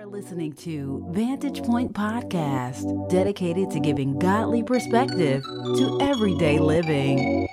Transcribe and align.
are 0.00 0.06
listening 0.06 0.50
to 0.54 1.06
Vantage 1.10 1.62
Point 1.62 1.92
Podcast, 1.92 3.10
dedicated 3.10 3.70
to 3.70 3.80
giving 3.80 4.18
godly 4.18 4.62
perspective 4.62 5.42
to 5.42 5.98
everyday 6.00 6.58
living. 6.58 7.46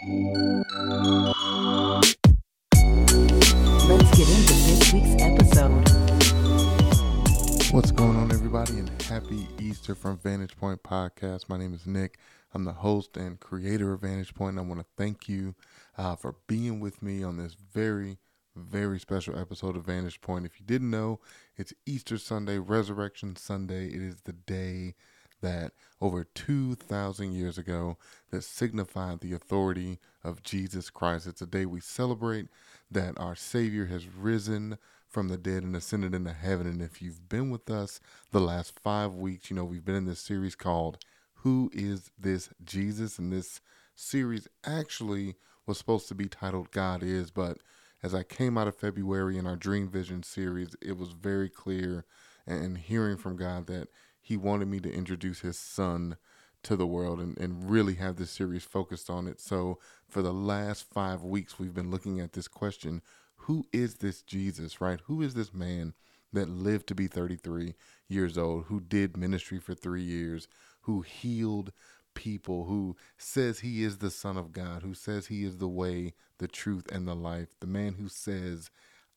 Let's 3.83 4.10
get 4.15 4.29
into 4.29 4.54
this 4.63 4.94
week's 4.94 5.21
episode. 5.21 5.89
What's 7.73 7.91
going 7.91 8.15
on, 8.15 8.31
everybody, 8.31 8.79
and 8.79 9.01
happy 9.01 9.45
Easter 9.59 9.93
from 9.93 10.17
Vantage 10.17 10.55
Point 10.55 10.81
Podcast. 10.83 11.49
My 11.49 11.57
name 11.57 11.73
is 11.73 11.85
Nick. 11.85 12.17
I'm 12.53 12.63
the 12.63 12.71
host 12.71 13.17
and 13.17 13.41
creator 13.41 13.91
of 13.91 13.99
Vantage 13.99 14.33
Point. 14.33 14.57
I 14.57 14.61
want 14.61 14.79
to 14.79 14.85
thank 14.95 15.27
you 15.27 15.53
uh, 15.97 16.16
for 16.16 16.35
being 16.48 16.79
with 16.79 17.02
me 17.02 17.23
on 17.23 17.35
this 17.35 17.57
very 17.73 18.20
very 18.58 18.99
special 18.99 19.38
episode 19.38 19.76
of 19.76 19.85
Vantage 19.85 20.21
Point. 20.21 20.45
If 20.45 20.59
you 20.59 20.66
didn't 20.66 20.89
know, 20.89 21.20
it's 21.55 21.73
Easter 21.85 22.17
Sunday, 22.17 22.57
Resurrection 22.57 23.35
Sunday. 23.35 23.88
It 23.88 24.02
is 24.02 24.21
the 24.21 24.33
day 24.33 24.95
that 25.41 25.73
over 26.02 26.23
2,000 26.23 27.31
years 27.31 27.57
ago 27.57 27.97
that 28.31 28.43
signified 28.43 29.20
the 29.20 29.33
authority 29.33 29.99
of 30.23 30.43
Jesus 30.43 30.89
Christ. 30.89 31.27
It's 31.27 31.41
a 31.41 31.45
day 31.45 31.66
we 31.66 31.80
celebrate 31.80 32.47
that 32.89 33.20
our 33.20 33.35
Savior 33.35 33.85
has 33.85 34.07
risen 34.07 34.77
from 35.08 35.30
the 35.30 35.38
dead 35.38 35.63
and 35.63 35.75
ascended 35.75 36.13
into 36.13 36.33
heaven. 36.33 36.67
And 36.67 36.81
if 36.81 37.02
you've 37.02 37.30
been 37.30 37.49
with 37.49 37.69
us 37.69 37.99
the 38.31 38.41
last 38.41 38.80
five 38.80 39.13
weeks, 39.13 39.49
you 39.49 39.55
know, 39.55 39.63
we've 39.63 39.85
been 39.85 39.95
in 39.95 40.05
this 40.05 40.19
series 40.19 40.55
called 40.55 40.97
Who 41.35 41.69
is 41.73 42.11
This 42.19 42.49
Jesus? 42.63 43.17
And 43.17 43.31
this 43.31 43.61
series 43.95 44.47
actually 44.66 45.35
was 45.66 45.77
supposed 45.77 46.08
to 46.08 46.16
be 46.16 46.27
titled 46.27 46.71
God 46.71 47.03
Is, 47.03 47.31
but 47.31 47.59
as 48.03 48.13
I 48.13 48.23
came 48.23 48.57
out 48.57 48.67
of 48.67 48.75
February 48.75 49.37
in 49.37 49.47
our 49.47 49.55
Dream 49.55 49.89
Vision 49.89 50.23
series, 50.23 50.75
it 50.81 50.97
was 50.97 51.11
very 51.11 51.49
clear 51.49 52.05
and 52.45 52.77
hearing 52.77 53.17
from 53.17 53.35
God 53.35 53.67
that 53.67 53.89
He 54.21 54.38
wanted 54.38 54.67
me 54.67 54.79
to 54.81 54.91
introduce 54.91 55.41
His 55.41 55.58
Son 55.58 56.17
to 56.63 56.75
the 56.75 56.88
world 56.88 57.19
and, 57.19 57.38
and 57.38 57.69
really 57.69 57.95
have 57.95 58.17
this 58.17 58.31
series 58.31 58.63
focused 58.63 59.09
on 59.09 59.27
it. 59.27 59.39
So, 59.39 59.80
for 60.07 60.22
the 60.22 60.33
last 60.33 60.85
five 60.91 61.23
weeks, 61.23 61.59
we've 61.59 61.73
been 61.73 61.91
looking 61.91 62.19
at 62.19 62.33
this 62.33 62.47
question 62.47 63.02
Who 63.35 63.67
is 63.72 63.95
this 63.95 64.22
Jesus, 64.22 64.81
right? 64.81 65.00
Who 65.05 65.22
is 65.22 65.33
this 65.33 65.53
man 65.53 65.94
that 66.33 66.50
lived 66.50 66.88
to 66.88 66.95
be 66.95 67.07
33 67.07 67.73
years 68.07 68.38
old, 68.38 68.66
who 68.66 68.79
did 68.79 69.17
ministry 69.17 69.59
for 69.59 69.73
three 69.73 70.03
years, 70.03 70.47
who 70.81 71.02
healed 71.02 71.72
people, 72.13 72.66
who 72.66 72.95
says 73.17 73.59
he 73.59 73.83
is 73.83 74.00
the 74.00 74.09
Son 74.09 74.38
of 74.38 74.52
God, 74.52 74.81
who 74.81 74.94
says 74.94 75.27
he 75.27 75.44
is 75.44 75.57
the 75.57 75.67
way, 75.67 76.13
the 76.39 76.47
truth, 76.47 76.85
and 76.91 77.07
the 77.07 77.16
life, 77.16 77.49
the 77.59 77.67
man 77.67 77.95
who 77.95 78.07
says, 78.07 78.69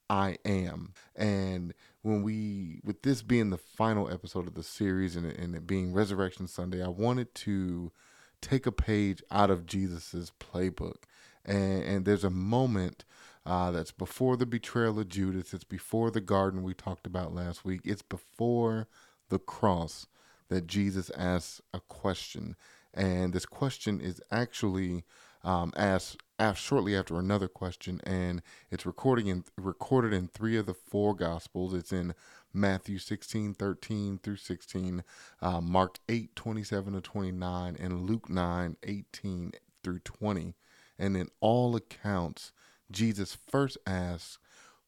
I 0.08 0.38
am. 0.44 0.94
And 1.14 1.74
when 2.02 2.22
we, 2.22 2.80
with 2.84 3.02
this 3.02 3.22
being 3.22 3.50
the 3.50 3.58
final 3.58 4.10
episode 4.10 4.48
of 4.48 4.54
the 4.54 4.62
series 4.62 5.16
and, 5.16 5.26
and 5.26 5.54
it 5.54 5.66
being 5.66 5.92
Resurrection 5.92 6.48
Sunday, 6.48 6.82
I 6.82 6.88
wanted 6.88 7.34
to 7.36 7.92
take 8.40 8.66
a 8.66 8.72
page 8.72 9.22
out 9.30 9.50
of 9.50 9.66
Jesus's 9.66 10.32
playbook. 10.40 11.04
And, 11.44 11.82
and 11.84 12.04
there's 12.04 12.24
a 12.24 12.30
moment 12.30 13.04
uh, 13.46 13.70
that's 13.70 13.92
before 13.92 14.36
the 14.36 14.46
betrayal 14.46 14.98
of 14.98 15.08
Judas, 15.08 15.54
it's 15.54 15.64
before 15.64 16.10
the 16.10 16.20
garden 16.20 16.62
we 16.62 16.74
talked 16.74 17.06
about 17.06 17.34
last 17.34 17.64
week, 17.64 17.80
it's 17.84 18.02
before 18.02 18.88
the 19.28 19.38
cross 19.38 20.06
that 20.48 20.66
Jesus 20.66 21.10
asks 21.16 21.60
a 21.72 21.80
question 21.80 22.56
and 22.94 23.32
this 23.32 23.46
question 23.46 24.00
is 24.00 24.20
actually 24.30 25.04
um, 25.44 25.72
asked, 25.76 26.18
asked 26.40 26.62
shortly 26.62 26.96
after 26.96 27.18
another 27.18 27.48
question, 27.48 28.00
and 28.04 28.42
it's 28.70 28.86
recording 28.86 29.26
in, 29.26 29.44
recorded 29.58 30.12
in 30.12 30.26
three 30.26 30.56
of 30.56 30.66
the 30.66 30.74
four 30.74 31.14
Gospels. 31.14 31.74
It's 31.74 31.92
in 31.92 32.14
Matthew 32.52 32.98
16, 32.98 33.54
13 33.54 34.18
through 34.22 34.36
16, 34.36 35.04
uh, 35.42 35.60
Mark 35.60 35.98
8, 36.08 36.34
27 36.34 36.94
to 36.94 37.00
29, 37.00 37.76
and 37.78 38.08
Luke 38.08 38.30
9, 38.30 38.76
18 38.82 39.52
through 39.84 39.98
20. 40.00 40.54
And 40.98 41.16
in 41.16 41.28
all 41.40 41.76
accounts, 41.76 42.52
Jesus 42.90 43.36
first 43.48 43.76
asks, 43.86 44.38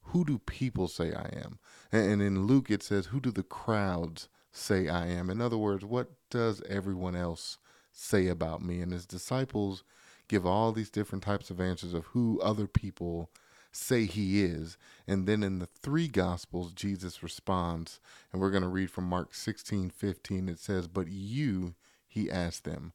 Who 0.07 0.25
do 0.25 0.39
people 0.39 0.89
say 0.89 1.13
I 1.13 1.29
am? 1.45 1.59
And 1.93 2.23
in 2.23 2.47
Luke, 2.47 2.71
it 2.71 2.83
says, 2.83 3.07
Who 3.07 3.21
do 3.21 3.31
the 3.31 3.43
crowds 3.43 4.29
say 4.51 4.89
I 4.89 5.07
am? 5.07 5.29
In 5.29 5.41
other 5.41 5.59
words, 5.59 5.85
what 5.85 6.11
does 6.31 6.63
everyone 6.69 7.15
else 7.15 7.59
say 7.93 8.27
about 8.27 8.63
me? 8.63 8.81
And 8.81 8.91
his 8.91 9.07
disciples 9.07 9.85
give 10.33 10.47
all 10.47 10.73
these 10.73 10.89
different 10.89 11.23
types 11.23 11.51
of 11.51 11.61
answers 11.61 11.93
of 11.93 12.07
who 12.07 12.41
other 12.41 12.67
people 12.67 13.29
say 13.71 14.07
he 14.07 14.43
is. 14.43 14.79
And 15.07 15.27
then 15.27 15.43
in 15.43 15.59
the 15.59 15.67
three 15.67 16.09
gospels, 16.09 16.73
Jesus 16.73 17.23
responds, 17.23 18.01
and 18.33 18.41
we're 18.41 18.51
going 18.51 18.63
to 18.63 18.69
read 18.69 18.91
from 18.91 19.05
Mark 19.05 19.35
16 19.35 19.91
15. 19.91 20.49
It 20.49 20.59
says, 20.59 20.89
But 20.89 21.09
you, 21.09 21.75
he 22.09 22.31
asked 22.31 22.65
them, 22.65 22.95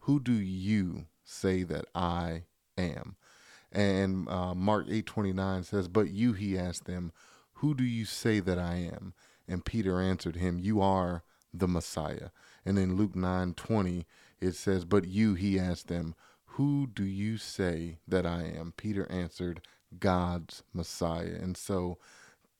Who 0.00 0.18
do 0.18 0.32
you 0.32 1.04
say 1.24 1.62
that 1.64 1.84
I 1.94 2.44
am? 2.78 3.16
And 3.70 4.26
uh, 4.30 4.54
Mark 4.54 4.86
8 4.88 5.04
29 5.04 5.64
says, 5.64 5.88
But 5.88 6.08
you, 6.08 6.32
he 6.32 6.56
asked 6.56 6.86
them, 6.86 7.12
Who 7.54 7.74
do 7.74 7.84
you 7.84 8.06
say 8.06 8.40
that 8.40 8.58
I 8.58 8.76
am? 8.76 9.12
And 9.46 9.62
Peter 9.62 10.00
answered 10.00 10.36
him, 10.36 10.58
You 10.58 10.80
are 10.80 11.22
the 11.52 11.68
Messiah. 11.68 12.30
And 12.64 12.78
in 12.78 12.96
Luke 12.96 13.14
9 13.14 13.52
20, 13.52 14.06
it 14.40 14.54
says, 14.54 14.86
But 14.86 15.06
you, 15.06 15.34
he 15.34 15.58
asked 15.58 15.88
them, 15.88 16.14
Who 16.58 16.88
do 16.88 17.04
you 17.04 17.36
say 17.36 17.98
that 18.08 18.26
I 18.26 18.42
am? 18.42 18.72
Peter 18.76 19.06
answered, 19.12 19.60
God's 20.00 20.64
Messiah. 20.74 21.36
And 21.40 21.56
so 21.56 21.98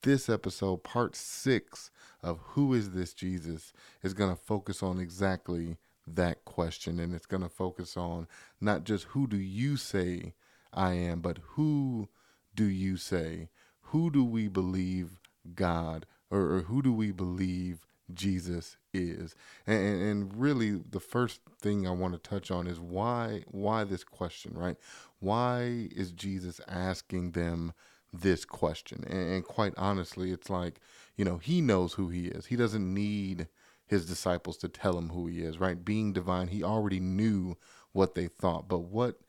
this 0.05 0.29
episode, 0.29 0.85
part 0.85 1.17
six 1.17 1.91
of 2.23 2.39
Who 2.51 2.75
is 2.75 2.93
this 2.93 3.13
Jesus, 3.13 3.73
is 4.05 4.15
going 4.15 4.31
to 4.31 4.41
focus 4.41 4.85
on 4.85 5.01
exactly 5.01 5.79
that 6.07 6.45
question. 6.45 7.01
And 7.01 7.13
it's 7.13 7.27
going 7.27 7.43
to 7.43 7.49
focus 7.49 7.97
on 7.97 8.29
not 8.61 8.85
just 8.85 9.07
who 9.07 9.27
do 9.27 9.37
you 9.37 9.77
say 9.77 10.33
I 10.73 10.93
am, 10.93 11.19
but 11.19 11.41
who 11.57 12.09
do 12.55 12.67
you 12.67 12.97
say? 12.99 13.49
Who 13.87 14.13
do 14.13 14.25
we 14.25 14.47
believe 14.47 15.19
God, 15.57 16.07
or, 16.31 16.55
or 16.55 16.61
who 16.61 16.83
do 16.83 16.93
we 16.93 17.11
believe 17.11 17.85
Jesus 18.15 18.77
is. 19.05 19.35
And, 19.67 20.03
and 20.03 20.37
really 20.37 20.81
the 20.91 21.01
first 21.01 21.41
thing 21.61 21.87
I 21.87 21.91
want 21.91 22.15
to 22.15 22.31
touch 22.31 22.51
on 22.51 22.67
is 22.67 22.81
why 22.81 23.45
why 23.51 23.85
this 23.85 24.05
question, 24.05 24.53
right? 24.55 24.77
Why 25.21 25.89
is 25.95 26.13
Jesus 26.13 26.61
asking 26.69 27.33
them 27.33 27.73
this 28.13 28.45
question? 28.45 29.05
And, 29.09 29.33
and 29.33 29.45
quite 29.45 29.75
honestly, 29.77 30.31
it's 30.31 30.51
like, 30.51 30.81
you 31.17 31.25
know, 31.25 31.39
he 31.39 31.61
knows 31.61 31.95
who 31.95 32.09
he 32.09 32.27
is. 32.27 32.47
He 32.47 32.57
doesn't 32.57 32.95
need 32.95 33.49
his 33.87 34.07
disciples 34.07 34.57
to 34.59 34.69
tell 34.69 34.99
him 34.99 35.09
who 35.11 35.27
he 35.27 35.41
is, 35.41 35.59
right? 35.59 35.85
Being 35.85 36.13
divine, 36.13 36.49
he 36.49 36.63
already 36.63 37.01
knew 37.01 37.57
what 37.93 38.15
they 38.15 38.29
thought. 38.29 38.69
But 38.69 38.81
what 38.81 39.21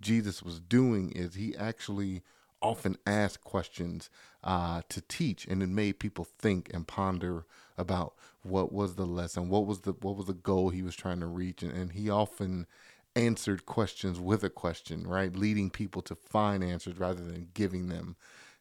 Jesus 0.00 0.42
was 0.42 0.58
doing 0.58 1.12
is 1.12 1.34
he 1.34 1.54
actually 1.56 2.22
often 2.62 2.96
asked 3.06 3.44
questions 3.44 4.10
uh, 4.42 4.82
to 4.88 5.00
teach, 5.02 5.46
and 5.46 5.62
it 5.62 5.68
made 5.68 5.98
people 5.98 6.24
think 6.24 6.70
and 6.72 6.86
ponder 6.86 7.44
about 7.78 8.14
what 8.42 8.72
was 8.72 8.94
the 8.94 9.06
lesson, 9.06 9.48
what 9.48 9.66
was 9.66 9.80
the 9.80 9.92
what 10.00 10.16
was 10.16 10.26
the 10.26 10.34
goal 10.34 10.70
he 10.70 10.82
was 10.82 10.96
trying 10.96 11.20
to 11.20 11.26
reach, 11.26 11.62
and, 11.62 11.72
and 11.72 11.92
he 11.92 12.08
often 12.08 12.66
answered 13.14 13.66
questions 13.66 14.20
with 14.20 14.44
a 14.44 14.50
question, 14.50 15.06
right, 15.06 15.34
leading 15.34 15.70
people 15.70 16.02
to 16.02 16.14
find 16.14 16.62
answers 16.62 16.98
rather 16.98 17.24
than 17.24 17.48
giving 17.54 17.88
them 17.88 18.16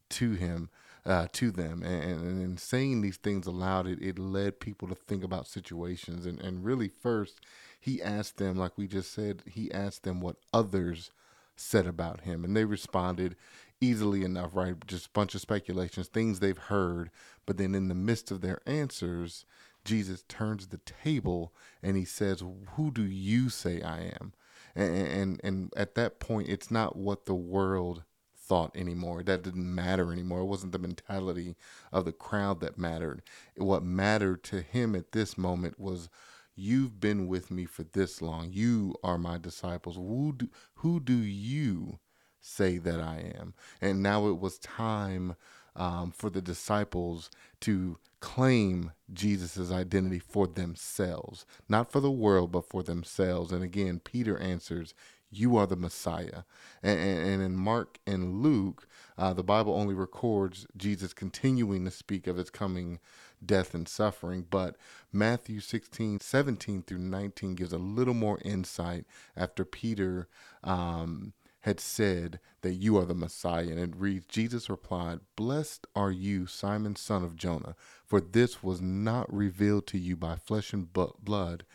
to 0.10 0.34
him. 0.34 0.70
Uh, 1.08 1.28
to 1.32 1.52
them 1.52 1.84
and, 1.84 2.04
and, 2.04 2.42
in 2.42 2.58
saying 2.58 3.00
these 3.00 3.18
things 3.18 3.46
aloud 3.46 3.86
it, 3.86 4.02
it 4.02 4.18
led 4.18 4.60
people 4.60 4.88
to 4.88 4.96
think 4.96 5.24
about 5.24 5.46
situations 5.46 6.26
and, 6.26 6.42
and 6.42 6.66
really 6.66 6.88
first 6.88 7.42
he 7.80 8.02
asked 8.02 8.38
them 8.38 8.58
like 8.58 8.76
we 8.76 8.88
just 8.88 9.14
said 9.14 9.44
he 9.46 9.72
asked 9.72 10.02
them 10.02 10.20
what 10.20 10.38
others 10.52 11.12
said 11.56 11.88
about 11.88 12.22
him 12.22 12.44
and 12.44 12.56
they 12.56 12.66
responded 12.66 13.36
easily 13.82 14.24
enough, 14.24 14.56
right? 14.56 14.76
Just 14.88 15.08
a 15.08 15.12
bunch 15.12 15.36
of 15.36 15.42
speculations, 15.42 16.08
things 16.08 16.40
they've 16.40 16.58
heard. 16.58 17.10
But 17.46 17.58
then 17.58 17.76
in 17.76 17.88
the 17.88 17.96
midst 17.96 18.32
of 18.32 18.42
their 18.42 18.62
answers, 18.66 19.46
Jesus 19.84 20.24
turns 20.28 20.68
the 20.68 20.80
table 20.80 21.54
and 21.84 21.96
he 21.96 22.06
says, 22.06 22.44
Who 22.76 22.92
do 22.92 23.04
you 23.04 23.50
say 23.50 23.82
I 23.82 24.12
am? 24.20 24.34
And, 24.76 24.96
and, 24.96 25.42
and 25.44 25.74
at 25.78 25.96
that 25.96 26.20
point, 26.20 26.50
it's 26.50 26.72
not 26.72 26.96
what 26.96 27.26
the 27.26 27.36
world 27.36 28.04
thought 28.38 28.76
anymore. 28.76 29.24
That 29.24 29.44
didn't 29.44 29.74
matter 29.74 30.12
anymore. 30.12 30.42
It 30.42 30.46
wasn't 30.46 30.72
the 30.72 30.80
mentality 30.80 31.56
of 31.92 32.06
the 32.06 32.12
crowd 32.12 32.60
that 32.62 32.78
mattered. 32.78 33.22
What 33.56 33.84
mattered 33.84 34.44
to 34.46 34.62
him 34.62 34.96
at 34.96 35.12
this 35.12 35.38
moment 35.38 35.80
was, 35.80 36.10
You've 36.56 37.00
been 37.00 37.28
with 37.28 37.52
me 37.52 37.66
for 37.66 37.84
this 37.84 38.22
long. 38.22 38.50
You 38.52 38.96
are 39.04 39.18
my 39.18 39.38
disciples. 39.38 39.96
Who 39.96 40.34
do, 40.38 40.50
who 40.76 41.00
do 41.00 41.16
you 41.16 42.00
say 42.46 42.78
that 42.78 43.02
I 43.02 43.34
am. 43.40 43.54
And 43.82 44.04
now 44.04 44.28
it 44.28 44.40
was 44.40 44.60
time 44.60 45.36
um, 45.76 46.12
for 46.12 46.30
the 46.30 46.42
disciples 46.42 47.30
to 47.62 47.98
claim 48.20 48.92
Jesus' 49.12 49.72
identity 49.72 50.20
for 50.20 50.48
themselves, 50.48 51.46
not 51.68 51.92
for 51.92 52.00
the 52.00 52.12
world, 52.12 52.52
but 52.52 52.70
for 52.70 52.84
themselves. 52.84 53.52
And 53.52 53.64
again, 53.64 54.00
Peter 54.00 54.38
answers, 54.38 54.94
You 55.32 55.58
are 55.58 55.68
the 55.68 55.76
Messiah. 55.76 56.44
And, 56.82 57.00
and 57.00 57.42
in 57.42 57.56
Mark 57.56 58.00
and 58.06 58.42
Luke, 58.42 58.88
uh, 59.18 59.34
the 59.34 59.44
Bible 59.44 59.74
only 59.74 59.94
records 59.94 60.68
Jesus 60.78 61.14
continuing 61.14 61.86
to 61.86 61.92
speak 61.92 62.28
of 62.28 62.38
his 62.38 62.50
coming 62.50 63.00
death 63.44 63.74
and 63.74 63.88
suffering. 63.88 64.46
But 64.50 64.76
Matthew 65.12 65.60
16, 65.60 66.20
17 66.20 66.84
through 66.84 67.00
19 67.00 67.56
gives 67.56 67.74
a 67.74 67.78
little 67.78 68.14
more 68.14 68.40
insight 68.44 69.06
after 69.36 69.66
Peter 69.66 70.28
um, 70.64 71.34
had 71.62 71.80
said 71.80 72.40
that 72.62 72.74
you 72.74 72.98
are 72.98 73.06
the 73.06 73.16
Messiah. 73.16 73.68
And 73.70 73.80
it 73.80 73.96
reads 73.96 74.28
Jesus 74.28 74.70
replied, 74.70 75.20
Blessed 75.36 75.88
are 75.96 76.12
you, 76.12 76.46
Simon, 76.46 76.96
son 76.96 77.24
of 77.24 77.36
Jonah, 77.36 77.76
for 78.06 78.22
this 78.22 78.62
was 78.62 78.82
not 78.82 79.32
revealed 79.34 79.88
to 79.88 79.98
you 79.98 80.16
by 80.16 80.36
flesh 80.36 80.74
and 80.74 80.92
blood, 80.94 81.66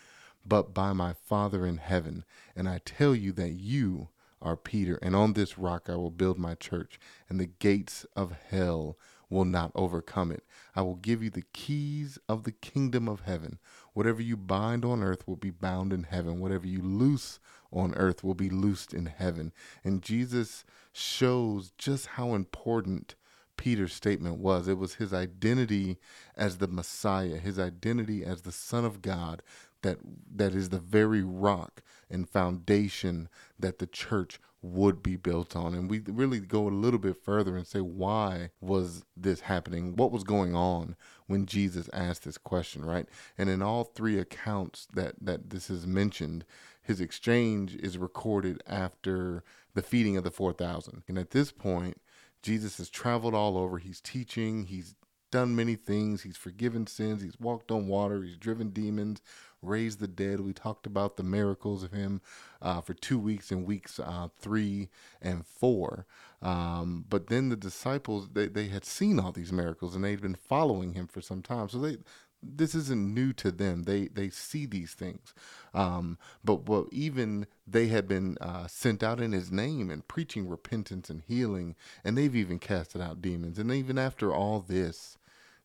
but 0.50 0.75
by 0.75 0.93
my 0.93 1.14
Father 1.14 1.64
in 1.64 1.76
heaven. 1.76 2.25
And 2.56 2.69
I 2.69 2.81
tell 2.85 3.14
you 3.14 3.31
that 3.32 3.52
you 3.52 4.08
are 4.43 4.56
Peter, 4.56 4.99
and 5.00 5.14
on 5.14 5.35
this 5.35 5.56
rock 5.56 5.88
I 5.88 5.94
will 5.94 6.11
build 6.11 6.38
my 6.38 6.56
church, 6.56 6.99
and 7.29 7.38
the 7.38 7.47
gates 7.47 8.05
of 8.17 8.32
hell 8.50 8.99
will 9.29 9.44
not 9.44 9.70
overcome 9.76 10.32
it. 10.32 10.43
I 10.75 10.82
will 10.82 10.97
give 10.97 11.23
you 11.23 11.31
the 11.31 11.44
keys 11.52 12.19
of 12.29 12.43
the 12.43 12.52
kingdom 12.52 13.08
of 13.08 13.20
heaven. 13.20 13.61
Whatever 13.93 14.23
you 14.23 14.37
bind 14.37 14.85
on 14.85 15.05
earth 15.05 15.29
will 15.29 15.37
be 15.37 15.50
bound 15.50 15.93
in 15.93 16.02
heaven. 16.02 16.41
Whatever 16.41 16.67
you 16.67 16.82
loose 16.82 17.38
on 17.70 17.94
earth 17.94 18.25
will 18.25 18.35
be 18.35 18.50
loosed 18.50 18.93
in 18.93 19.06
heaven. 19.06 19.52
And 19.85 20.02
Jesus 20.02 20.64
shows 20.93 21.70
just 21.79 22.06
how 22.06 22.35
important 22.35 23.14
Peter's 23.61 23.93
statement 23.93 24.38
was. 24.38 24.67
It 24.67 24.79
was 24.79 24.94
his 24.94 25.12
identity 25.12 25.99
as 26.35 26.56
the 26.56 26.67
Messiah, 26.67 27.37
his 27.37 27.58
identity 27.58 28.25
as 28.25 28.41
the 28.41 28.52
Son 28.52 28.87
of 28.87 29.02
God, 29.02 29.43
that 29.82 29.98
that 30.34 30.54
is 30.54 30.68
the 30.68 30.78
very 30.78 31.22
rock 31.22 31.82
and 32.10 32.28
foundation 32.28 33.28
that 33.58 33.78
the 33.78 33.86
church 33.86 34.40
would 34.62 35.02
be 35.02 35.16
built 35.16 35.56
on. 35.56 35.74
And 35.74 35.88
we 35.88 36.00
really 36.00 36.38
go 36.40 36.68
a 36.68 36.70
little 36.70 36.98
bit 36.98 37.16
further 37.16 37.56
and 37.56 37.66
say 37.66 37.80
why 37.80 38.50
was 38.60 39.04
this 39.16 39.40
happening? 39.40 39.96
What 39.96 40.12
was 40.12 40.24
going 40.24 40.54
on 40.54 40.96
when 41.26 41.46
jesus 41.46 41.88
asked 41.92 42.24
this 42.24 42.38
question 42.38 42.84
right? 42.84 43.06
And 43.38 43.48
in 43.48 43.62
all 43.62 43.84
three 43.84 44.18
accounts 44.18 44.86
that 44.94 45.14
that 45.20 45.50
this 45.50 45.70
is 45.70 45.86
mentioned 45.86 46.44
his 46.82 47.00
exchange 47.00 47.76
is 47.76 47.98
recorded 47.98 48.62
after 48.66 49.44
the 49.74 49.82
feeding 49.82 50.16
of 50.16 50.24
the 50.24 50.30
4000 50.30 51.04
and 51.08 51.18
at 51.18 51.30
this 51.30 51.52
point 51.52 52.00
jesus 52.42 52.78
has 52.78 52.90
traveled 52.90 53.34
all 53.34 53.56
over. 53.56 53.78
He's 53.78 54.00
teaching. 54.00 54.64
He's 54.64 54.94
done 55.30 55.54
many 55.54 55.76
things. 55.76 56.22
He's 56.22 56.36
forgiven 56.36 56.86
sins. 56.86 57.22
He's 57.22 57.38
walked 57.38 57.70
on 57.70 57.86
water. 57.86 58.22
He's 58.22 58.36
driven 58.36 58.70
demons 58.70 59.22
raised 59.62 60.00
the 60.00 60.08
dead. 60.08 60.40
We 60.40 60.52
talked 60.52 60.86
about 60.86 61.16
the 61.16 61.22
miracles 61.22 61.82
of 61.82 61.92
him 61.92 62.20
uh, 62.62 62.80
for 62.80 62.94
two 62.94 63.18
weeks 63.18 63.50
in 63.52 63.64
weeks 63.64 63.98
uh, 63.98 64.28
three 64.38 64.88
and 65.20 65.46
four. 65.46 66.06
Um, 66.42 67.04
but 67.08 67.26
then 67.26 67.48
the 67.48 67.56
disciples 67.56 68.30
they, 68.32 68.46
they 68.46 68.68
had 68.68 68.84
seen 68.84 69.20
all 69.20 69.32
these 69.32 69.52
miracles 69.52 69.94
and 69.94 70.04
they'd 70.04 70.22
been 70.22 70.34
following 70.34 70.94
him 70.94 71.06
for 71.06 71.20
some 71.20 71.42
time. 71.42 71.68
So 71.68 71.78
they 71.78 71.98
this 72.42 72.74
isn't 72.74 73.14
new 73.14 73.32
to 73.34 73.50
them. 73.50 73.82
They 73.82 74.08
they 74.08 74.30
see 74.30 74.66
these 74.66 74.94
things, 74.94 75.34
um, 75.74 76.18
but 76.44 76.68
what 76.68 76.86
even 76.90 77.46
they 77.66 77.88
had 77.88 78.08
been 78.08 78.36
uh, 78.40 78.66
sent 78.66 79.02
out 79.02 79.20
in 79.20 79.32
His 79.32 79.52
name 79.52 79.90
and 79.90 80.06
preaching 80.08 80.48
repentance 80.48 81.10
and 81.10 81.22
healing, 81.26 81.76
and 82.04 82.16
they've 82.16 82.34
even 82.34 82.58
casted 82.58 83.00
out 83.00 83.20
demons. 83.20 83.58
And 83.58 83.70
even 83.70 83.98
after 83.98 84.32
all 84.32 84.60
this, 84.60 85.18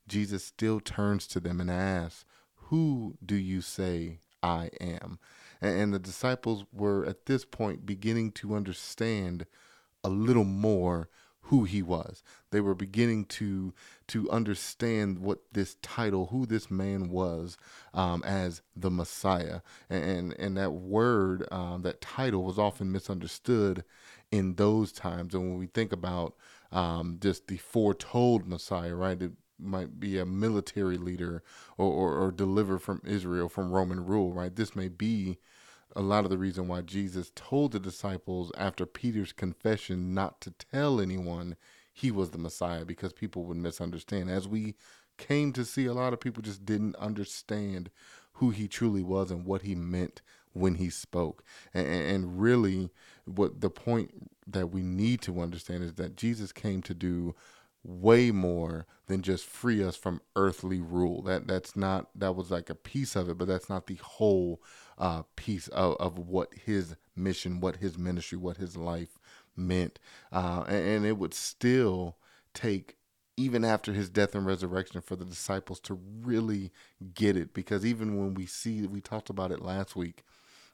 Jesus 0.08 0.44
still 0.44 0.80
turns 0.80 1.28
to 1.28 1.40
them 1.40 1.62
and 1.62 1.72
asks, 1.72 2.26
who 2.70 3.18
do 3.24 3.36
you 3.36 3.62
say 3.62 4.20
I 4.42 4.70
am? 4.80 5.20
And, 5.62 5.94
the 5.94 6.00
disciples 6.00 6.66
were 6.72 7.06
at 7.06 7.26
this 7.26 7.46
point 7.46 7.86
beginning 7.86 8.32
to 8.34 8.56
understand 8.56 9.46
a 10.04 10.10
little 10.10 10.44
more 10.44 11.10
who 11.42 11.64
he 11.64 11.82
was. 11.82 12.24
They 12.52 12.60
were 12.60 12.76
beginning 12.76 13.26
to 13.26 13.74
to 14.08 14.30
understand 14.32 15.20
what 15.20 15.40
this 15.54 15.76
title, 15.82 16.28
who 16.28 16.46
this 16.46 16.70
man 16.72 17.10
was, 17.10 17.58
um, 17.94 18.24
as 18.24 18.62
the 18.76 18.92
Messiah, 18.92 19.62
and 19.90 20.34
and 20.34 20.58
that 20.58 20.74
word, 20.74 21.48
um, 21.52 21.84
that 21.84 22.02
title, 22.02 22.44
was 22.44 22.60
often 22.60 22.92
misunderstood 22.92 23.84
in 24.32 24.56
those 24.56 24.92
times. 24.92 25.34
And 25.34 25.44
when 25.44 25.60
we 25.60 25.68
think 25.68 25.94
about 25.94 26.36
um, 26.72 27.18
just 27.22 27.48
the 27.48 27.58
foretold 27.58 28.48
Messiah, 28.48 28.96
right? 28.96 29.22
It, 29.22 29.32
might 29.60 30.00
be 30.00 30.18
a 30.18 30.26
military 30.26 30.98
leader 30.98 31.44
or, 31.78 31.92
or, 31.92 32.18
or 32.18 32.32
deliver 32.32 32.78
from 32.78 33.02
Israel 33.06 33.50
from 33.50 33.72
Roman 33.72 34.06
rule, 34.06 34.34
right? 34.34 34.56
This 34.56 34.76
may 34.76 34.88
be 34.88 35.38
a 35.96 36.02
lot 36.02 36.26
of 36.26 36.30
the 36.30 36.38
reason 36.38 36.68
why 36.68 36.82
Jesus 36.82 37.32
told 37.36 37.72
the 37.72 37.80
disciples 37.80 38.52
after 38.58 38.86
Peter's 38.86 39.32
confession 39.32 40.14
not 40.14 40.42
to 40.42 40.52
tell 40.52 41.00
anyone 41.00 41.56
he 41.94 42.12
was 42.12 42.32
the 42.32 42.38
Messiah 42.38 42.84
because 42.84 43.14
people 43.14 43.46
would 43.46 43.58
misunderstand. 43.58 44.30
As 44.30 44.48
we 44.48 44.76
came 45.18 45.54
to 45.54 45.64
see, 45.64 45.86
a 45.86 45.94
lot 45.94 46.12
of 46.12 46.20
people 46.20 46.44
just 46.44 46.66
didn't 46.66 46.98
understand 46.98 47.90
who 48.34 48.50
he 48.50 48.68
truly 48.68 49.02
was 49.02 49.32
and 49.32 49.46
what 49.46 49.62
he 49.62 49.76
meant 49.76 50.22
when 50.52 50.76
he 50.76 50.90
spoke. 50.90 51.44
And, 51.74 51.88
and 51.88 52.42
really, 52.42 52.90
what 53.24 53.62
the 53.62 53.70
point 53.70 54.30
that 54.48 54.68
we 54.68 54.82
need 54.82 55.22
to 55.22 55.40
understand 55.40 55.84
is 55.84 55.94
that 55.94 56.18
Jesus 56.18 56.52
came 56.52 56.82
to 56.84 56.94
do 56.94 57.34
way 57.86 58.32
more 58.32 58.86
than 59.08 59.22
just 59.22 59.46
free 59.46 59.84
us 59.84 59.96
from 59.96 60.22
earthly 60.36 60.82
rule. 60.82 61.22
That 61.22 61.48
that's 61.48 61.76
not 61.76 62.10
that 62.16 62.36
was 62.36 62.52
like 62.52 62.70
a 62.70 62.76
piece 62.76 63.16
of 63.16 63.30
it, 63.30 63.38
but 63.38 63.48
that's 63.48 63.70
not 63.70 63.88
the 63.88 64.00
whole 64.02 64.62
uh, 64.98 65.24
piece 65.36 65.68
of, 65.70 65.96
of 65.98 66.18
what 66.18 66.50
his 66.66 66.96
mission, 67.16 67.60
what 67.60 67.78
his 67.78 67.98
ministry, 67.98 68.38
what 68.38 68.58
his 68.58 68.76
life 68.76 69.20
meant. 69.56 70.00
Uh, 70.32 70.64
and, 70.68 70.88
and 70.88 71.06
it 71.06 71.18
would 71.18 71.34
still 71.34 72.18
take 72.54 72.98
even 73.38 73.66
after 73.66 73.92
his 73.94 74.10
death 74.10 74.34
and 74.34 74.46
resurrection 74.46 75.02
for 75.02 75.16
the 75.16 75.26
disciples 75.26 75.80
to 75.82 76.00
really 76.22 76.72
get 77.14 77.36
it 77.36 77.54
because 77.54 77.86
even 77.86 78.18
when 78.18 78.34
we 78.34 78.46
see 78.46 78.88
we 78.88 79.02
talked 79.02 79.30
about 79.30 79.52
it 79.52 79.62
last 79.62 79.96
week 79.96 80.24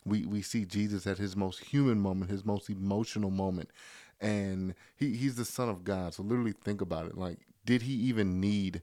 we 0.05 0.25
we 0.25 0.41
see 0.43 0.63
Jesus 0.65 1.07
at 1.07 1.17
his 1.17 1.35
most 1.35 1.59
human 1.65 1.99
moment 1.99 2.29
his 2.29 2.45
most 2.45 2.69
emotional 2.69 3.31
moment 3.31 3.71
and 4.21 4.75
he 4.95 5.15
he's 5.15 5.35
the 5.35 5.45
son 5.45 5.69
of 5.69 5.83
God. 5.83 6.13
So 6.13 6.23
literally 6.23 6.53
think 6.53 6.81
about 6.81 7.07
it. 7.07 7.17
Like, 7.17 7.39
did 7.65 7.83
he 7.83 7.93
even 7.93 8.39
need 8.39 8.81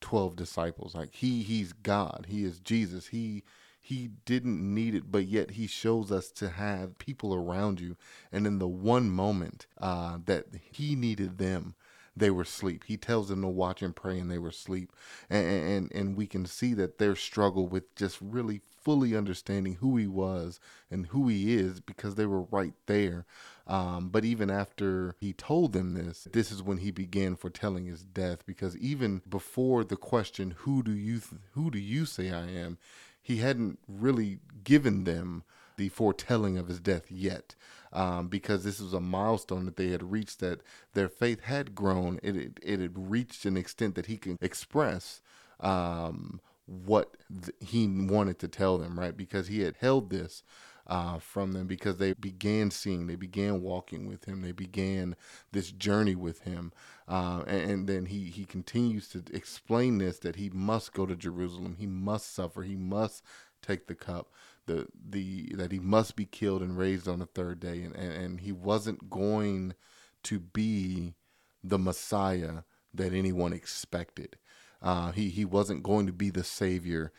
twelve 0.00 0.36
disciples? 0.36 0.94
Like 0.94 1.12
he 1.14 1.42
he's 1.42 1.72
God. 1.72 2.26
He 2.28 2.44
is 2.44 2.60
Jesus. 2.60 3.08
He 3.08 3.42
he 3.80 4.10
didn't 4.24 4.62
need 4.74 4.94
it, 4.94 5.12
but 5.12 5.26
yet 5.26 5.52
he 5.52 5.66
shows 5.66 6.10
us 6.10 6.30
to 6.32 6.48
have 6.50 6.98
people 6.98 7.34
around 7.34 7.80
you. 7.80 7.96
And 8.32 8.46
in 8.46 8.58
the 8.58 8.66
one 8.68 9.10
moment 9.10 9.66
uh, 9.80 10.18
that 10.24 10.46
he 10.72 10.96
needed 10.96 11.38
them, 11.38 11.76
they 12.16 12.30
were 12.30 12.42
asleep. 12.42 12.84
He 12.86 12.96
tells 12.96 13.28
them 13.28 13.42
to 13.42 13.48
watch 13.48 13.82
and 13.82 13.94
pray, 13.94 14.18
and 14.18 14.30
they 14.30 14.38
were 14.38 14.48
asleep. 14.48 14.92
And, 15.30 15.46
and 15.46 15.92
and 15.92 16.16
we 16.16 16.26
can 16.26 16.46
see 16.46 16.74
that 16.74 16.98
their 16.98 17.14
struggle 17.14 17.68
with 17.68 17.94
just 17.94 18.18
really 18.20 18.60
fully 18.82 19.16
understanding 19.16 19.74
who 19.74 19.96
he 19.96 20.06
was 20.06 20.58
and 20.90 21.06
who 21.08 21.28
he 21.28 21.54
is 21.54 21.80
because 21.80 22.14
they 22.14 22.26
were 22.26 22.42
right 22.42 22.74
there. 22.86 23.26
Um, 23.66 24.10
but 24.10 24.24
even 24.24 24.48
after 24.48 25.16
he 25.18 25.32
told 25.32 25.72
them 25.72 25.94
this, 25.94 26.28
this 26.32 26.52
is 26.52 26.62
when 26.62 26.78
he 26.78 26.90
began 26.92 27.34
foretelling 27.34 27.86
his 27.86 28.04
death. 28.04 28.46
Because 28.46 28.76
even 28.76 29.22
before 29.28 29.82
the 29.84 29.96
question, 29.96 30.54
"Who 30.58 30.82
do 30.82 30.92
you 30.92 31.18
th- 31.18 31.40
who 31.52 31.70
do 31.70 31.78
you 31.78 32.06
say 32.06 32.30
I 32.30 32.46
am?" 32.46 32.78
he 33.26 33.38
hadn't 33.38 33.80
really 33.88 34.38
given 34.62 35.02
them 35.02 35.42
the 35.76 35.88
foretelling 35.88 36.56
of 36.56 36.68
his 36.68 36.78
death 36.78 37.10
yet, 37.10 37.56
um, 37.92 38.28
because 38.28 38.62
this 38.62 38.80
was 38.80 38.92
a 38.92 39.00
milestone 39.00 39.64
that 39.64 39.74
they 39.76 39.88
had 39.88 40.12
reached. 40.12 40.38
That 40.38 40.60
their 40.94 41.08
faith 41.08 41.40
had 41.40 41.74
grown. 41.74 42.20
It 42.22 42.36
it, 42.36 42.60
it 42.62 42.80
had 42.80 43.10
reached 43.10 43.44
an 43.44 43.56
extent 43.56 43.96
that 43.96 44.06
he 44.06 44.16
can 44.16 44.38
express 44.40 45.22
um, 45.58 46.40
what 46.66 47.16
th- 47.28 47.56
he 47.60 47.88
wanted 47.88 48.38
to 48.38 48.48
tell 48.48 48.78
them, 48.78 48.98
right? 48.98 49.16
Because 49.16 49.48
he 49.48 49.62
had 49.62 49.74
held 49.80 50.10
this 50.10 50.44
uh, 50.86 51.18
from 51.18 51.52
them 51.52 51.66
because 51.66 51.96
they 51.96 52.12
began 52.14 52.70
seeing, 52.70 53.06
they 53.06 53.16
began 53.16 53.60
walking 53.60 54.06
with 54.06 54.24
him, 54.24 54.42
they 54.42 54.52
began 54.52 55.16
this 55.52 55.72
journey 55.72 56.14
with 56.14 56.42
him. 56.42 56.72
Uh, 57.08 57.42
and, 57.46 57.70
and, 57.70 57.86
then 57.88 58.06
he, 58.06 58.24
he 58.24 58.44
continues 58.44 59.08
to 59.08 59.22
explain 59.32 59.98
this 59.98 60.18
that 60.20 60.36
he 60.36 60.50
must 60.50 60.92
go 60.92 61.06
to 61.06 61.16
Jerusalem, 61.16 61.76
he 61.78 61.86
must 61.86 62.34
suffer, 62.34 62.62
he 62.62 62.76
must 62.76 63.22
take 63.62 63.86
the 63.86 63.94
cup, 63.94 64.30
the, 64.66 64.86
the 65.08 65.52
that 65.54 65.72
he 65.72 65.78
must 65.78 66.16
be 66.16 66.24
killed 66.24 66.62
and 66.62 66.78
raised 66.78 67.08
on 67.08 67.18
the 67.18 67.26
third 67.26 67.60
day. 67.60 67.82
And, 67.82 67.94
and, 67.96 68.12
and 68.12 68.40
he 68.40 68.52
wasn't 68.52 69.10
going 69.10 69.74
to 70.24 70.38
be 70.40 71.14
the 71.62 71.78
Messiah 71.78 72.62
that 72.94 73.12
anyone 73.12 73.52
expected. 73.52 74.36
Uh, 74.82 75.12
he 75.12 75.30
he 75.30 75.44
wasn't 75.44 75.82
going 75.82 76.06
to 76.06 76.12
be 76.12 76.30
the 76.30 76.44
savior 76.44 77.12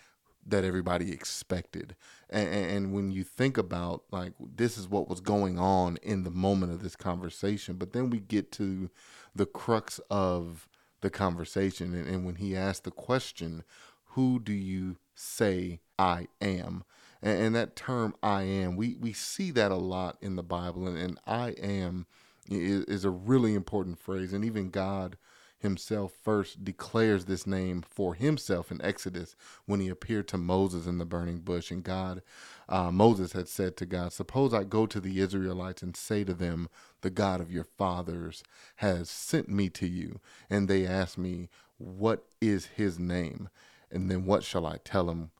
that 0.48 0.64
everybody 0.64 1.12
expected. 1.12 1.96
And, 2.30 2.48
and, 2.48 2.94
when 2.94 3.12
you 3.12 3.24
think 3.24 3.58
about 3.58 4.04
like 4.12 4.34
this 4.40 4.78
is 4.78 4.88
what 4.88 5.08
was 5.10 5.22
going 5.22 5.60
on 5.60 5.98
in 6.02 6.24
the 6.24 6.32
moment 6.32 6.72
of 6.72 6.82
this 6.82 6.96
conversation, 6.96 7.76
but 7.76 7.94
then 7.94 8.10
we 8.10 8.20
get 8.20 8.52
to 8.54 8.90
the 9.36 9.46
crux 9.46 10.00
of 10.10 10.68
the 11.02 11.10
conversation, 11.10 11.94
and, 11.94 12.08
and 12.08 12.26
when 12.26 12.36
he 12.36 12.56
asked 12.56 12.84
the 12.84 12.92
question, 12.92 13.64
"Who 14.12 14.40
do 14.40 14.54
you 14.54 14.98
say 15.16 15.80
I 15.98 16.28
am?" 16.42 16.84
And, 17.22 17.42
and 17.42 17.56
that 17.56 17.76
term 17.76 18.16
I 18.22 18.44
am, 18.44 18.76
we, 18.76 18.96
we 19.00 19.14
see 19.14 19.52
that 19.52 19.72
a 19.72 19.76
lot 19.76 20.18
in 20.22 20.36
the 20.36 20.44
Bible. 20.44 20.88
And, 20.88 21.20
I 21.26 21.50
am 21.52 22.06
is, 22.50 22.86
is 22.86 23.06
a 23.06 23.10
really 23.10 23.54
important 23.54 24.00
phrase. 24.00 24.34
And 24.34 24.46
even 24.46 24.70
God 24.70 25.18
himself 25.60 26.14
first 26.24 26.64
declares 26.64 27.26
this 27.26 27.48
name 27.48 27.84
for 27.88 28.14
himself 28.14 28.72
in 28.72 28.82
Exodus 28.82 29.36
when 29.66 29.80
he 29.80 29.90
appeared 29.90 30.28
to 30.30 30.38
Moses 30.38 30.86
in 30.86 30.98
the 30.98 31.06
burning 31.06 31.40
bush. 31.40 31.72
And 31.72 31.84
God, 31.84 32.22
uh, 32.70 32.92
Moses 32.92 33.34
had 33.34 33.48
said 33.48 33.76
to 33.78 33.86
God, 33.86 34.14
Suppose 34.14 34.54
I 34.54 34.64
go 34.64 34.86
to 34.86 35.00
the 35.00 35.20
Israelites 35.20 35.82
and 35.82 35.96
say 35.96 36.24
to 36.24 36.34
them, 36.34 36.70
The 37.02 37.10
God 37.10 37.42
of 37.42 37.52
your 37.52 37.64
fathers 37.64 38.44
has 38.78 39.10
sent 39.10 39.50
me 39.50 39.70
to 39.70 39.88
you. 39.88 40.20
And 40.50 40.68
they 40.68 40.86
ask 40.86 41.18
me, 41.18 41.50
What 41.78 42.26
is 42.40 42.68
his 42.68 43.00
name? 43.00 43.50
And 43.92 44.12
then 44.12 44.26
what 44.26 44.44
shall 44.44 44.66
I 44.66 44.78
tell 44.84 45.06
them? 45.06 45.32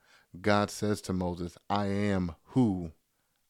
God 0.42 0.70
says 0.72 1.02
to 1.02 1.14
Moses, 1.14 1.58
I 1.70 1.88
am 1.88 2.36
who 2.50 2.92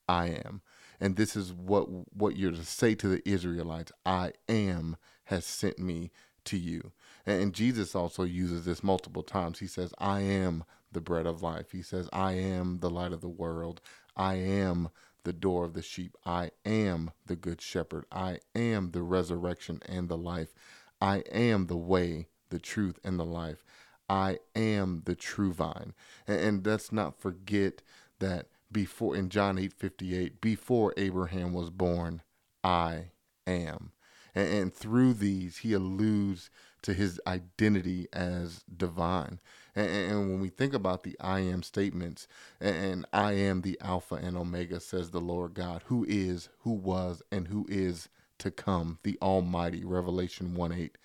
I 0.07 0.27
am. 0.27 0.61
And 0.99 1.15
this 1.15 1.35
is 1.35 1.53
what 1.53 1.87
what 2.15 2.35
you're 2.35 2.51
to 2.51 2.65
say 2.65 2.95
to 2.95 3.07
the 3.07 3.27
Israelites, 3.29 3.91
I 4.05 4.33
am 4.49 4.97
has 5.25 5.45
sent 5.45 5.77
me 5.77 6.09
to 6.47 6.57
you. 6.57 6.91
And 7.25 7.53
Jesus 7.53 7.95
also 7.95 8.23
uses 8.23 8.65
this 8.65 8.83
multiple 8.83 9.23
times. 9.23 9.59
He 9.59 9.67
says, 9.67 9.93
I 9.97 10.21
am 10.21 10.63
the 10.91 11.01
bread 11.01 11.25
of 11.25 11.41
life. 11.41 11.71
He 11.71 11.81
says, 11.81 12.09
I 12.13 12.33
am 12.33 12.79
the 12.79 12.89
light 12.89 13.11
of 13.11 13.21
the 13.21 13.27
world. 13.27 13.81
I 14.15 14.35
am 14.35 14.89
the 15.23 15.33
door 15.33 15.65
of 15.65 15.73
the 15.73 15.81
sheep. 15.81 16.15
I 16.25 16.51
am 16.65 17.11
the 17.25 17.35
good 17.35 17.61
shepherd. 17.61 18.05
I 18.11 18.39
am 18.55 18.91
the 18.91 19.01
resurrection 19.01 19.81
and 19.85 20.07
the 20.07 20.17
life. 20.17 20.53
I 21.01 21.17
am 21.31 21.67
the 21.67 21.77
way, 21.77 22.27
the 22.49 22.59
truth, 22.59 22.97
and 23.03 23.19
the 23.19 23.25
life. 23.25 23.63
I 24.09 24.39
am 24.55 25.03
the 25.05 25.15
true 25.15 25.51
vine. 25.51 25.93
And, 26.27 26.39
and 26.39 26.65
let's 26.65 26.91
not 26.91 27.19
forget 27.19 27.81
that 28.19 28.47
before 28.71 29.15
in 29.15 29.29
John 29.29 29.57
8 29.57 29.73
58, 29.73 30.41
before 30.41 30.93
Abraham 30.97 31.53
was 31.53 31.69
born, 31.69 32.21
I 32.63 33.11
am. 33.45 33.91
And, 34.37 34.53
and 34.53 34.73
through 34.73 35.15
these, 35.15 35.57
he 35.57 35.73
alludes 35.73 36.51
to 36.83 36.93
his 36.93 37.19
identity 37.25 38.07
as 38.13 38.63
divine. 38.75 39.39
And, 39.75 39.89
and, 39.89 40.29
when 40.29 40.39
we 40.39 40.49
think 40.49 40.75
about 40.75 41.01
the 41.01 41.17
I 41.19 41.39
am 41.39 41.63
statements, 41.63 42.27
and 42.61 43.07
I 43.11 43.33
am 43.33 43.61
the 43.61 43.79
Alpha 43.81 44.15
and 44.15 44.37
Omega, 44.37 44.79
says 44.79 45.09
the 45.09 45.19
Lord 45.19 45.55
God, 45.55 45.83
who 45.87 46.05
is, 46.07 46.49
who 46.59 46.71
was, 46.71 47.23
and 47.31 47.47
who 47.47 47.65
is 47.67 48.09
to 48.37 48.51
come, 48.51 48.99
the 49.01 49.17
Almighty, 49.23 49.83
Revelation 49.83 50.53
1 50.53 50.71
8. 50.71 50.97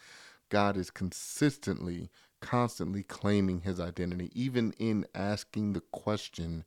God 0.50 0.76
is 0.76 0.90
consistently, 0.90 2.10
constantly 2.40 3.02
claiming 3.02 3.62
his 3.62 3.80
identity, 3.80 4.30
even 4.34 4.74
in 4.78 5.06
asking 5.14 5.72
the 5.72 5.80
question, 5.80 6.64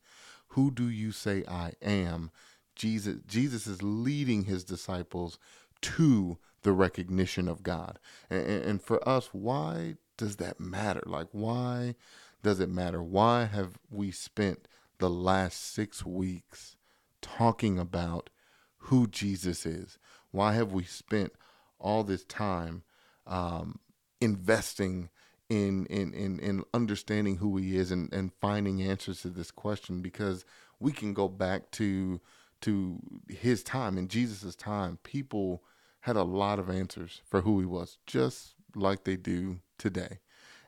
Who 0.49 0.71
do 0.71 0.89
you 0.89 1.11
say 1.11 1.43
I 1.47 1.73
am? 1.83 2.31
Jesus, 2.75 3.17
Jesus 3.27 3.67
is 3.67 3.83
leading 3.83 4.45
his 4.45 4.63
disciples 4.63 5.37
to 5.81 6.39
the 6.65 6.73
recognition 6.73 7.47
of 7.47 7.61
God. 7.61 7.99
And, 8.27 8.43
and 8.43 8.81
for 8.81 9.07
us, 9.07 9.29
why 9.31 9.97
does 10.17 10.37
that 10.37 10.59
matter? 10.59 11.03
Like, 11.05 11.27
why 11.31 11.93
does 12.41 12.59
it 12.59 12.69
matter? 12.69 13.03
Why 13.03 13.45
have 13.45 13.77
we 13.91 14.09
spent 14.09 14.67
the 14.97 15.09
last 15.09 15.73
six 15.73 16.03
weeks 16.03 16.75
talking 17.21 17.77
about 17.77 18.31
who 18.77 19.05
Jesus 19.07 19.67
is? 19.67 19.99
Why 20.31 20.53
have 20.53 20.73
we 20.73 20.83
spent 20.83 21.33
all 21.79 22.03
this 22.03 22.25
time 22.25 22.81
um, 23.27 23.79
investing 24.19 25.09
in, 25.47 25.85
in 25.85 26.11
in 26.13 26.39
in 26.39 26.63
understanding 26.73 27.37
who 27.37 27.57
he 27.57 27.77
is 27.77 27.91
and, 27.91 28.11
and 28.11 28.33
finding 28.41 28.81
answers 28.81 29.21
to 29.21 29.29
this 29.29 29.51
question? 29.51 30.01
Because 30.01 30.45
we 30.79 30.91
can 30.91 31.13
go 31.13 31.27
back 31.27 31.69
to 31.71 32.19
to 32.61 32.99
his 33.29 33.61
time 33.61 33.99
in 33.99 34.07
Jesus's 34.07 34.55
time. 34.55 34.97
People 35.03 35.63
had 36.05 36.15
a 36.15 36.23
lot 36.23 36.59
of 36.59 36.69
answers 36.69 37.21
for 37.25 37.41
who 37.41 37.59
he 37.59 37.65
was, 37.65 37.97
just 38.05 38.53
like 38.75 39.05
they 39.05 39.15
do 39.15 39.59
today. 39.79 40.19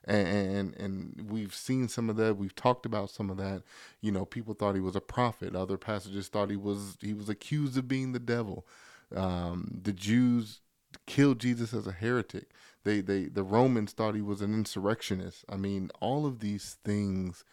And, 0.03 0.73
and 0.77 1.29
we've 1.29 1.53
seen 1.53 1.89
some 1.89 2.09
of 2.09 2.15
that. 2.15 2.37
We've 2.37 2.55
talked 2.55 2.87
about 2.87 3.11
some 3.11 3.29
of 3.29 3.37
that. 3.37 3.61
You 4.01 4.11
know, 4.11 4.25
people 4.25 4.55
thought 4.55 4.73
he 4.73 4.81
was 4.81 4.95
a 4.95 5.01
prophet. 5.01 5.55
Other 5.55 5.77
passages 5.77 6.27
thought 6.27 6.49
he 6.49 6.55
was 6.55 6.97
he 7.01 7.13
was 7.13 7.29
accused 7.29 7.77
of 7.77 7.87
being 7.87 8.13
the 8.13 8.19
devil. 8.19 8.65
Um, 9.15 9.79
the 9.83 9.93
Jews 9.93 10.61
killed 11.05 11.39
Jesus 11.39 11.71
as 11.71 11.85
a 11.85 11.91
heretic. 11.91 12.49
They 12.83 13.01
they 13.01 13.25
the 13.25 13.43
Romans 13.43 13.91
thought 13.91 14.15
he 14.15 14.21
was 14.21 14.41
an 14.41 14.53
insurrectionist. 14.55 15.45
I 15.49 15.57
mean, 15.57 15.91
all 15.99 16.25
of 16.25 16.39
these 16.39 16.77
things 16.83 17.43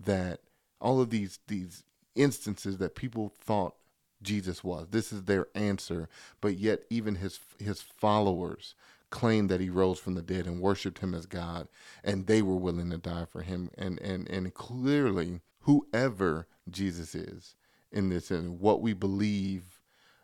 that 0.00 0.40
all 0.80 1.00
of 1.00 1.10
these 1.10 1.40
these 1.48 1.82
instances 2.14 2.78
that 2.78 2.94
people 2.94 3.34
thought 3.40 3.74
Jesus 4.22 4.64
was. 4.64 4.88
This 4.90 5.12
is 5.12 5.24
their 5.24 5.48
answer. 5.54 6.08
But 6.40 6.58
yet, 6.58 6.80
even 6.90 7.16
his 7.16 7.40
his 7.58 7.80
followers 7.80 8.74
claimed 9.10 9.48
that 9.48 9.60
he 9.60 9.70
rose 9.70 9.98
from 9.98 10.14
the 10.14 10.22
dead 10.22 10.46
and 10.46 10.60
worshipped 10.60 10.98
him 10.98 11.14
as 11.14 11.26
God, 11.26 11.68
and 12.04 12.26
they 12.26 12.42
were 12.42 12.56
willing 12.56 12.90
to 12.90 12.98
die 12.98 13.26
for 13.30 13.42
him. 13.42 13.70
And 13.76 14.00
and 14.00 14.28
and 14.28 14.52
clearly, 14.54 15.40
whoever 15.60 16.46
Jesus 16.70 17.14
is 17.14 17.54
in 17.90 18.08
this 18.08 18.30
and 18.30 18.60
what 18.60 18.82
we 18.82 18.92
believe 18.92 19.80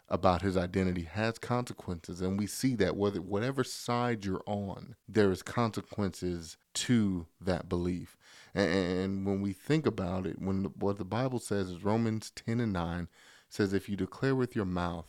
about 0.09 0.43
his 0.43 0.57
identity 0.57 1.03
has 1.03 1.39
consequences 1.39 2.21
and 2.21 2.39
we 2.39 2.47
see 2.47 2.75
that 2.75 2.95
whether 2.95 3.23
whatever 3.23 3.65
side 3.65 4.25
you're 4.25 4.43
on 4.47 4.95
there 5.09 5.31
is 5.31 5.43
consequences 5.43 6.59
to 6.75 7.27
that 7.41 7.69
belief 7.71 8.17
and, 8.55 8.71
and 8.71 9.27
when 9.27 9.41
we 9.41 9.53
think 9.53 9.87
about 9.87 10.27
it 10.27 10.39
when 10.41 10.65
what 10.79 10.99
the 10.99 11.05
bible 11.05 11.39
says 11.39 11.71
is 11.71 11.83
romans 11.83 12.31
10 12.37 12.61
and 12.61 12.73
9 12.75 13.09
says 13.55 13.73
if 13.73 13.89
you 13.89 13.97
declare 13.97 14.35
with 14.35 14.57
your 14.57 14.65
mouth 14.65 15.07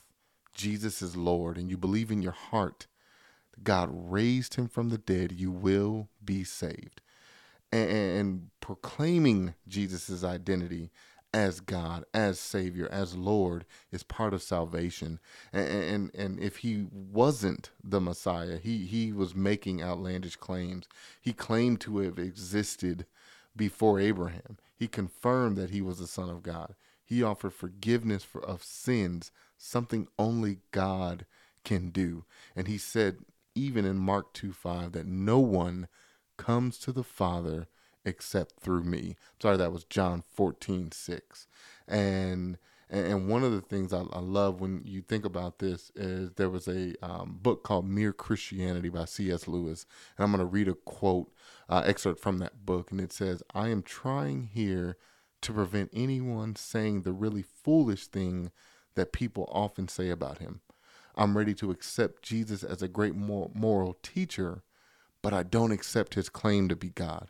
Jesus 0.55 1.01
is 1.01 1.15
Lord 1.15 1.57
and 1.57 1.69
you 1.69 1.77
believe 1.77 2.09
in 2.09 2.21
your 2.21 2.31
heart 2.31 2.87
that 3.51 3.63
God 3.63 3.89
raised 3.91 4.55
him 4.55 4.67
from 4.67 4.89
the 4.89 4.97
dead, 4.97 5.31
you 5.33 5.51
will 5.51 6.09
be 6.23 6.43
saved. 6.43 7.01
And, 7.71 8.49
proclaiming 8.61 9.53
Jesus' 9.67 10.23
identity 10.23 10.91
as 11.33 11.59
God, 11.59 12.05
as 12.13 12.39
Savior, 12.39 12.87
as 12.89 13.15
Lord 13.15 13.65
is 13.91 14.01
part 14.03 14.33
of 14.33 14.41
salvation. 14.41 15.19
And, 15.51 15.67
and 15.67 16.15
and 16.15 16.39
if 16.39 16.57
he 16.57 16.87
wasn't 16.89 17.71
the 17.83 17.99
Messiah, 17.99 18.57
he 18.57 18.85
he 18.85 19.11
was 19.11 19.35
making 19.35 19.83
outlandish 19.83 20.37
claims. 20.37 20.87
He 21.21 21.33
claimed 21.33 21.81
to 21.81 21.97
have 21.97 22.17
existed 22.17 23.05
before 23.55 23.99
Abraham. 23.99 24.57
He 24.77 24.87
confirmed 24.87 25.57
that 25.57 25.71
he 25.71 25.81
was 25.81 25.99
the 25.99 26.07
Son 26.07 26.29
of 26.29 26.41
God. 26.41 26.75
He 27.05 27.23
offered 27.23 27.53
forgiveness 27.53 28.23
for, 28.23 28.43
of 28.43 28.63
sins, 28.63 29.31
something 29.57 30.07
only 30.17 30.57
God 30.71 31.25
can 31.63 31.89
do. 31.89 32.25
And 32.55 32.67
he 32.67 32.77
said, 32.77 33.19
even 33.53 33.85
in 33.85 33.97
Mark 33.97 34.33
2 34.33 34.51
5, 34.51 34.91
that 34.93 35.05
no 35.05 35.39
one 35.39 35.87
comes 36.37 36.77
to 36.79 36.91
the 36.91 37.03
Father 37.03 37.67
except 38.03 38.59
through 38.59 38.83
me. 38.83 39.15
Sorry, 39.41 39.57
that 39.57 39.71
was 39.71 39.83
John 39.83 40.23
14 40.33 40.91
6. 40.91 41.47
And 41.87 42.57
and 42.87 43.27
one 43.27 43.43
of 43.43 43.51
the 43.51 43.61
things 43.61 43.93
I, 43.93 44.03
I, 44.13 44.19
love 44.19 44.61
when 44.61 44.83
you 44.85 45.01
think 45.01 45.25
about 45.25 45.57
this 45.57 45.91
is 45.95 46.31
there 46.33 46.51
was 46.51 46.67
a 46.67 46.93
um, 47.03 47.39
book 47.41 47.63
called 47.63 47.87
Mere 47.87 48.13
Christianity 48.13 48.89
by 48.89 49.05
C.S. 49.05 49.47
Lewis. 49.47 49.87
And 50.17 50.23
I'm 50.23 50.31
going 50.31 50.39
to 50.39 50.45
read 50.45 50.67
a 50.67 50.75
quote, 50.75 51.31
uh, 51.67 51.81
excerpt 51.83 52.19
from 52.19 52.37
that 52.39 52.63
book. 52.63 52.91
And 52.91 53.01
it 53.01 53.11
says, 53.11 53.41
I 53.55 53.69
am 53.69 53.81
trying 53.81 54.49
here 54.53 54.97
to 55.45 55.53
prevent 55.53 55.91
anyone 55.93 56.55
saying 56.55 57.03
the 57.03 57.13
really 57.13 57.43
foolish 57.43 58.07
thing 58.07 58.51
that 58.95 59.13
people 59.13 59.47
often 59.51 59.87
say 59.87 60.09
about 60.09 60.39
him. 60.39 60.61
I'm 61.15 61.37
ready 61.37 61.53
to 61.55 61.69
accept 61.69 62.23
Jesus 62.23 62.63
as 62.63 62.81
a 62.81 62.87
great 62.87 63.15
moral 63.15 63.97
teacher, 64.01 64.63
but 65.21 65.33
I 65.33 65.43
don't 65.43 65.71
accept 65.71 66.15
his 66.15 66.29
claim 66.29 66.67
to 66.69 66.75
be 66.75 66.89
God. 66.89 67.29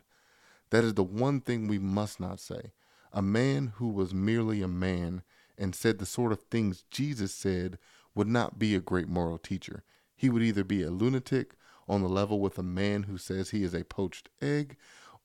That 0.70 0.82
is 0.82 0.94
the 0.94 1.04
one 1.04 1.42
thing 1.42 1.68
we 1.68 1.78
must 1.78 2.18
not 2.18 2.40
say. 2.40 2.72
A 3.12 3.20
man 3.20 3.74
who 3.76 3.88
was 3.88 4.14
merely 4.14 4.62
a 4.62 4.68
man 4.68 5.22
and 5.58 5.74
said 5.74 5.98
the 5.98 6.06
sort 6.06 6.32
of 6.32 6.40
things 6.40 6.84
Jesus 6.90 7.34
said 7.34 7.78
would 8.14 8.28
not 8.28 8.58
be 8.58 8.74
a 8.74 8.80
great 8.80 9.08
moral 9.08 9.38
teacher. 9.38 9.84
He 10.16 10.30
would 10.30 10.42
either 10.42 10.64
be 10.64 10.82
a 10.82 10.90
lunatic 10.90 11.54
on 11.86 12.00
the 12.00 12.08
level 12.08 12.40
with 12.40 12.58
a 12.58 12.62
man 12.62 13.04
who 13.04 13.18
says 13.18 13.50
he 13.50 13.62
is 13.62 13.74
a 13.74 13.84
poached 13.84 14.30
egg, 14.40 14.76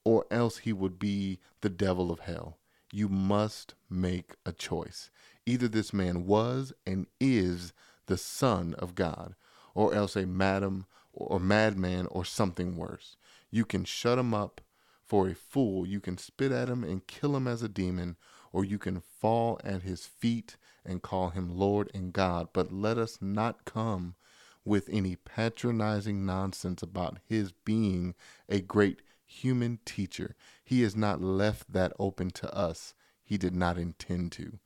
or 0.03 0.25
else 0.29 0.59
he 0.59 0.73
would 0.73 0.99
be 0.99 1.39
the 1.61 1.69
devil 1.69 2.11
of 2.11 2.19
hell 2.19 2.57
you 2.91 3.09
must 3.09 3.73
make 3.89 4.35
a 4.45 4.51
choice. 4.51 5.09
Either 5.45 5.67
this 5.67 5.93
man 5.93 6.25
was 6.25 6.73
and 6.85 7.07
is 7.19 7.73
the 8.07 8.17
Son 8.17 8.73
of 8.75 8.95
God, 8.95 9.35
or 9.73 9.93
else 9.93 10.15
a 10.15 10.25
madam 10.25 10.85
or 11.13 11.39
madman 11.39 12.07
or 12.07 12.25
something 12.25 12.75
worse. 12.75 13.17
You 13.49 13.65
can 13.65 13.85
shut 13.85 14.17
him 14.17 14.33
up 14.33 14.61
for 15.05 15.27
a 15.27 15.35
fool, 15.35 15.85
you 15.85 15.99
can 15.99 16.17
spit 16.17 16.51
at 16.51 16.69
him 16.69 16.83
and 16.83 17.05
kill 17.05 17.35
him 17.35 17.47
as 17.47 17.61
a 17.61 17.69
demon, 17.69 18.15
or 18.53 18.63
you 18.63 18.77
can 18.77 19.01
fall 19.01 19.59
at 19.63 19.83
his 19.83 20.05
feet 20.05 20.55
and 20.85 21.01
call 21.01 21.29
him 21.29 21.57
Lord 21.57 21.91
and 21.93 22.13
God. 22.13 22.49
But 22.53 22.71
let 22.71 22.97
us 22.97 23.17
not 23.21 23.65
come 23.65 24.15
with 24.63 24.87
any 24.89 25.15
patronizing 25.15 26.25
nonsense 26.25 26.81
about 26.81 27.17
his 27.27 27.51
being 27.51 28.15
a 28.47 28.61
great 28.61 29.01
human 29.31 29.79
teacher. 29.85 30.35
He 30.63 30.81
has 30.81 30.95
not 30.95 31.21
left 31.21 31.71
that 31.71 31.93
open 31.97 32.31
to 32.31 32.53
us. 32.53 32.93
he 33.23 33.37
did 33.37 33.55
not 33.55 33.77
intend 33.77 34.33
to. 34.33 34.59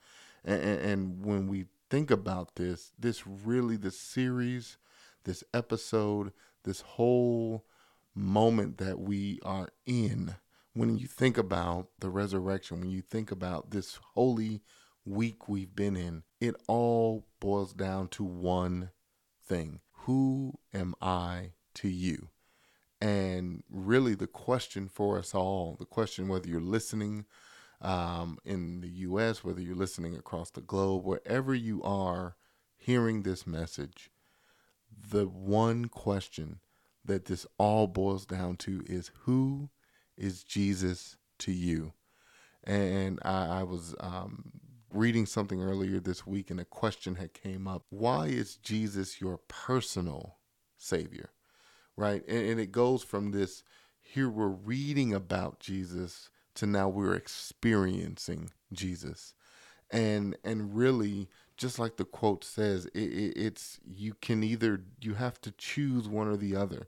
And, 0.43 0.62
and 0.62 1.25
when 1.25 1.48
we 1.48 1.65
think 1.89 2.10
about 2.10 2.55
this, 2.55 2.91
this 2.98 3.27
really, 3.27 3.77
the 3.77 3.91
series, 3.91 4.77
this 5.24 5.43
episode, 5.53 6.34
this 6.63 6.81
whole 6.81 7.65
moment 8.15 8.79
that 8.79 9.00
we 9.00 9.39
are 9.43 9.69
in, 9.86 10.36
when 10.74 10.98
you 10.98 11.07
think 11.07 11.38
about 11.38 11.89
the 12.00 12.10
resurrection, 12.10 12.79
when 12.79 12.89
you 12.89 13.01
think 13.01 13.31
about 13.31 13.69
this 13.69 14.00
holy 14.13 14.62
week 15.05 15.48
we've 15.48 15.75
been 15.75 15.95
in, 15.95 16.24
it 16.41 16.55
all 16.67 17.27
boils 17.39 17.74
down 17.74 18.07
to 18.10 18.24
one 18.24 18.89
thing 19.48 19.79
Who 20.05 20.60
am 20.74 20.95
I 21.01 21.51
to 21.75 21.88
you? 21.88 22.29
And 23.05 23.62
really, 23.69 24.15
the 24.15 24.25
question 24.25 24.88
for 24.88 25.19
us 25.19 25.35
all, 25.35 25.75
the 25.77 25.85
question 25.85 26.27
whether 26.27 26.50
you're 26.50 26.59
listening 26.59 27.25
um, 27.79 28.39
in 28.43 28.81
the 28.81 28.89
US, 28.89 29.43
whether 29.43 29.62
you're 29.62 29.75
listening 29.75 30.15
across 30.15 30.50
the 30.50 30.62
globe, 30.62 31.05
wherever 31.05 31.53
you 31.53 31.83
are 31.83 32.35
hearing 32.75 33.21
this 33.21 33.45
message, 33.45 34.09
the 35.12 35.27
one 35.27 35.85
question 35.85 36.62
that 37.03 37.25
this 37.25 37.45
all 37.59 37.85
boils 37.85 38.25
down 38.25 38.55
to 38.55 38.83
is 38.88 39.12
who 39.25 39.69
is 40.17 40.43
Jesus 40.43 41.15
to 41.38 41.51
you? 41.51 41.93
And 42.63 43.19
I, 43.24 43.59
I 43.59 43.63
was 43.63 43.93
um, 44.00 44.51
reading 44.91 45.27
something 45.27 45.62
earlier 45.62 46.00
this 46.00 46.25
week, 46.25 46.50
and 46.50 46.59
a 46.59 46.65
question 46.65 47.17
had 47.17 47.35
came 47.35 47.67
up: 47.67 47.83
Why 47.91 48.29
is 48.29 48.55
Jesus 48.55 49.21
your 49.21 49.38
personal 49.47 50.38
Savior? 50.75 51.29
Right, 51.97 52.23
and, 52.27 52.49
and 52.49 52.59
it 52.59 52.71
goes 52.71 53.03
from 53.03 53.31
this: 53.31 53.63
here 54.01 54.29
we're 54.29 54.47
reading 54.47 55.13
about 55.13 55.59
Jesus 55.59 56.29
to 56.55 56.65
now 56.65 56.89
we're 56.89 57.15
experiencing 57.15 58.51
Jesus, 58.73 59.33
and 59.91 60.35
and 60.43 60.75
really 60.75 61.29
just 61.57 61.79
like 61.79 61.95
the 61.97 62.05
quote 62.05 62.43
says, 62.43 62.85
it, 62.87 62.99
it, 62.99 63.33
it's 63.37 63.79
you 63.85 64.13
can 64.21 64.43
either 64.43 64.81
you 65.01 65.13
have 65.13 65.39
to 65.41 65.51
choose 65.51 66.07
one 66.07 66.27
or 66.27 66.37
the 66.37 66.55
other. 66.55 66.87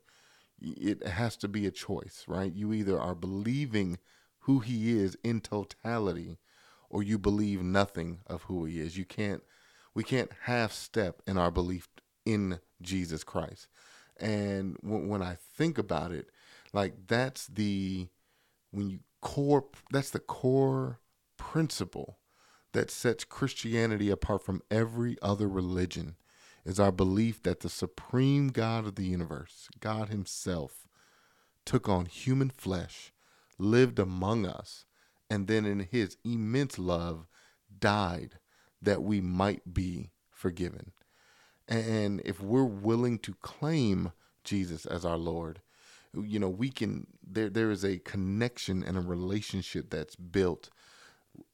It 0.59 1.05
has 1.05 1.37
to 1.37 1.47
be 1.47 1.65
a 1.65 1.71
choice, 1.71 2.25
right? 2.27 2.51
You 2.51 2.73
either 2.73 2.99
are 2.99 3.15
believing 3.15 3.99
who 4.39 4.59
he 4.59 4.97
is 4.97 5.17
in 5.23 5.41
totality, 5.41 6.39
or 6.89 7.03
you 7.03 7.17
believe 7.17 7.61
nothing 7.61 8.19
of 8.27 8.43
who 8.43 8.65
he 8.65 8.79
is. 8.79 8.97
You 8.97 9.05
can't 9.05 9.43
we 9.93 10.03
can't 10.03 10.31
half 10.43 10.73
step 10.73 11.21
in 11.25 11.37
our 11.37 11.51
belief 11.51 11.87
in 12.25 12.59
Jesus 12.81 13.23
Christ. 13.23 13.67
And 14.19 14.77
when, 14.81 15.07
when 15.07 15.21
I 15.21 15.37
think 15.55 15.77
about 15.77 16.11
it, 16.11 16.29
like 16.73 17.07
that's 17.07 17.47
the 17.47 18.07
when 18.71 18.89
you 18.89 18.99
core 19.21 19.65
that's 19.91 20.09
the 20.09 20.19
core 20.19 20.99
principle 21.37 22.17
that 22.73 22.91
sets 22.91 23.23
Christianity 23.23 24.09
apart 24.09 24.43
from 24.43 24.61
every 24.69 25.17
other 25.21 25.47
religion 25.47 26.15
is 26.65 26.79
our 26.79 26.91
belief 26.91 27.41
that 27.43 27.61
the 27.61 27.69
supreme 27.69 28.49
God 28.49 28.85
of 28.85 28.95
the 28.95 29.05
universe, 29.05 29.69
God 29.79 30.09
Himself, 30.09 30.87
took 31.65 31.87
on 31.87 32.05
human 32.05 32.49
flesh, 32.49 33.13
lived 33.57 33.99
among 33.99 34.45
us, 34.45 34.85
and 35.29 35.47
then 35.47 35.65
in 35.65 35.79
His 35.79 36.17
immense 36.25 36.77
love 36.77 37.25
died 37.79 38.39
that 38.81 39.01
we 39.01 39.21
might 39.21 39.73
be 39.73 40.11
forgiven. 40.29 40.91
And 41.67 42.21
if 42.23 42.41
we're 42.41 42.63
willing 42.63 43.19
to 43.19 43.33
claim 43.41 44.11
Jesus 44.43 44.85
as 44.85 45.03
our 45.03 45.17
Lord, 45.17 45.61
you 46.13 46.39
know, 46.39 46.49
we 46.49 46.69
can 46.69 47.07
there 47.25 47.49
there 47.49 47.71
is 47.71 47.83
a 47.83 47.99
connection 47.99 48.83
and 48.83 48.97
a 48.97 49.01
relationship 49.01 49.89
that's 49.89 50.15
built 50.15 50.69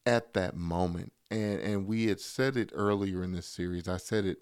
at 0.05 0.33
that 0.33 0.55
moment. 0.55 1.13
And 1.31 1.59
and 1.59 1.87
we 1.87 2.07
had 2.07 2.19
said 2.19 2.55
it 2.57 2.71
earlier 2.73 3.23
in 3.23 3.31
this 3.31 3.47
series. 3.47 3.87
I 3.87 3.97
said 3.97 4.25
it 4.25 4.41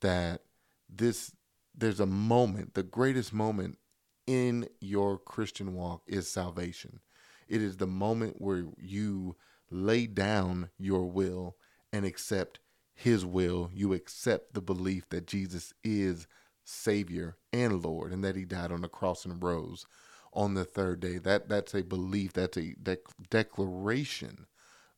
that 0.00 0.42
this 0.88 1.32
there's 1.74 2.00
a 2.00 2.06
moment, 2.06 2.74
the 2.74 2.82
greatest 2.82 3.32
moment 3.32 3.78
in 4.26 4.68
your 4.80 5.18
Christian 5.18 5.74
walk 5.74 6.02
is 6.06 6.28
salvation. 6.28 7.00
It 7.48 7.62
is 7.62 7.76
the 7.76 7.86
moment 7.86 8.40
where 8.40 8.64
you 8.78 9.36
lay 9.70 10.06
down 10.06 10.70
your 10.78 11.04
will 11.06 11.56
and 11.92 12.04
accept 12.04 12.60
his 13.00 13.24
will. 13.24 13.70
You 13.72 13.94
accept 13.94 14.52
the 14.52 14.60
belief 14.60 15.08
that 15.08 15.26
Jesus 15.26 15.72
is 15.82 16.26
Savior 16.64 17.36
and 17.52 17.82
Lord 17.82 18.12
and 18.12 18.22
that 18.22 18.36
he 18.36 18.44
died 18.44 18.70
on 18.70 18.82
the 18.82 18.88
cross 18.88 19.24
and 19.24 19.42
rose 19.42 19.86
on 20.34 20.52
the 20.52 20.66
third 20.66 21.00
day. 21.00 21.16
That 21.16 21.48
that's 21.48 21.74
a 21.74 21.82
belief, 21.82 22.34
that's 22.34 22.58
a 22.58 22.74
de- 22.74 22.98
declaration 23.30 24.46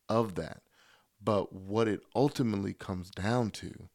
of 0.09 0.35
that. 0.35 0.63
But 1.23 1.53
what 1.53 1.87
it 1.87 2.01
ultimately 2.15 2.75
comes 2.75 3.11
down 3.11 3.53
to 3.53 3.89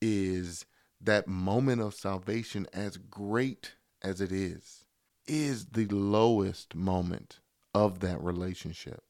is 0.00 0.64
that 1.00 1.26
moment 1.26 1.80
of 1.80 1.94
salvation, 1.94 2.66
as 2.72 2.96
great 2.96 3.72
as 4.02 4.20
it 4.20 4.30
is, 4.30 4.84
is 5.26 5.66
the 5.66 5.86
lowest 5.86 6.76
moment 6.76 7.40
of 7.74 7.98
that 8.00 8.22
relationship. 8.22 9.02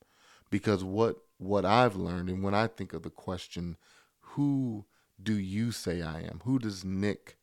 Because 0.50 0.82
what 0.82 1.16
what 1.36 1.66
I've 1.66 1.96
learned, 1.96 2.30
and 2.30 2.42
when 2.42 2.54
I 2.54 2.66
think 2.66 2.94
of 2.94 3.02
the 3.02 3.10
question, 3.10 3.76
who 4.38 4.84
do 5.20 5.36
you 5.36 5.72
say 5.72 6.00
I 6.00 6.20
am? 6.20 6.42
Who 6.44 6.60
does 6.60 6.84
Nick 6.84 7.38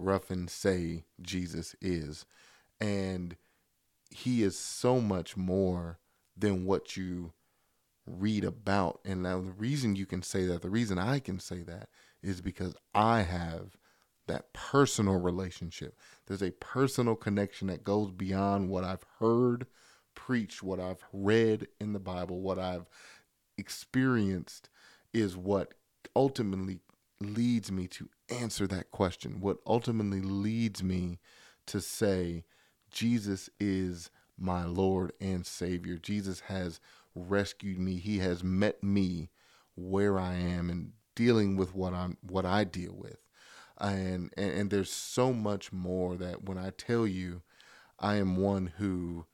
Ruffin 0.00 0.48
say 0.48 1.04
Jesus 1.22 1.76
is? 1.80 2.26
And 2.80 3.36
he 4.10 4.42
is 4.42 4.58
so 4.58 5.00
much 5.00 5.36
more 5.36 6.00
than 6.36 6.64
what 6.64 6.96
you 6.96 7.34
read 8.04 8.42
about. 8.42 8.98
And 9.04 9.22
now 9.22 9.42
the 9.42 9.52
reason 9.52 9.94
you 9.94 10.06
can 10.06 10.24
say 10.24 10.44
that, 10.46 10.62
the 10.62 10.70
reason 10.70 10.98
I 10.98 11.20
can 11.20 11.38
say 11.38 11.62
that 11.62 11.88
is 12.20 12.40
because 12.40 12.74
I 12.92 13.22
have 13.22 13.76
that 14.26 14.52
personal 14.52 15.20
relationship. 15.20 15.96
There's 16.26 16.42
a 16.42 16.50
personal 16.50 17.14
connection 17.14 17.68
that 17.68 17.84
goes 17.84 18.10
beyond 18.10 18.70
what 18.70 18.82
I've 18.82 19.06
heard 19.20 19.68
preached, 20.16 20.64
what 20.64 20.80
I've 20.80 21.04
read 21.12 21.68
in 21.78 21.92
the 21.92 22.00
Bible, 22.00 22.40
what 22.40 22.58
I've 22.58 22.88
experienced 23.56 24.68
is 25.12 25.36
what 25.36 25.74
ultimately 26.14 26.80
leads 27.20 27.70
me 27.70 27.86
to 27.88 28.08
answer 28.28 28.66
that 28.66 28.90
question. 28.90 29.40
What 29.40 29.58
ultimately 29.66 30.20
leads 30.20 30.82
me 30.82 31.18
to 31.66 31.80
say, 31.80 32.44
Jesus 32.90 33.50
is 33.58 34.10
my 34.38 34.64
Lord 34.64 35.12
and 35.20 35.46
Savior. 35.46 35.96
Jesus 35.96 36.40
has 36.40 36.80
rescued 37.14 37.78
me. 37.78 37.96
He 37.96 38.18
has 38.18 38.42
met 38.42 38.82
me 38.82 39.30
where 39.76 40.18
I 40.18 40.34
am 40.34 40.70
and 40.70 40.92
dealing 41.14 41.56
with 41.56 41.74
what 41.74 41.94
I'm 41.94 42.16
what 42.22 42.44
I 42.44 42.64
deal 42.64 42.94
with. 42.94 43.18
And, 43.78 44.32
and 44.36 44.50
and 44.52 44.70
there's 44.70 44.92
so 44.92 45.32
much 45.32 45.72
more 45.72 46.16
that 46.16 46.44
when 46.44 46.58
I 46.58 46.70
tell 46.70 47.06
you 47.06 47.42
I 47.98 48.16
am 48.16 48.36
one 48.36 48.72
who 48.78 49.26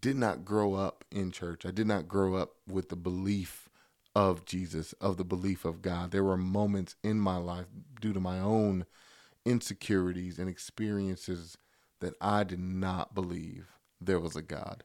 did 0.00 0.16
not 0.16 0.44
grow 0.44 0.74
up 0.74 1.04
in 1.10 1.30
church. 1.30 1.64
I 1.64 1.70
did 1.70 1.86
not 1.86 2.08
grow 2.08 2.34
up 2.34 2.50
with 2.66 2.88
the 2.88 2.96
belief 2.96 3.61
of 4.14 4.44
Jesus, 4.44 4.92
of 4.94 5.16
the 5.16 5.24
belief 5.24 5.64
of 5.64 5.82
God. 5.82 6.10
There 6.10 6.24
were 6.24 6.36
moments 6.36 6.96
in 7.02 7.18
my 7.18 7.36
life 7.36 7.66
due 8.00 8.12
to 8.12 8.20
my 8.20 8.38
own 8.38 8.86
insecurities 9.44 10.38
and 10.38 10.48
experiences 10.48 11.56
that 12.00 12.14
I 12.20 12.44
did 12.44 12.60
not 12.60 13.14
believe 13.14 13.68
there 14.00 14.20
was 14.20 14.36
a 14.36 14.42
God. 14.42 14.84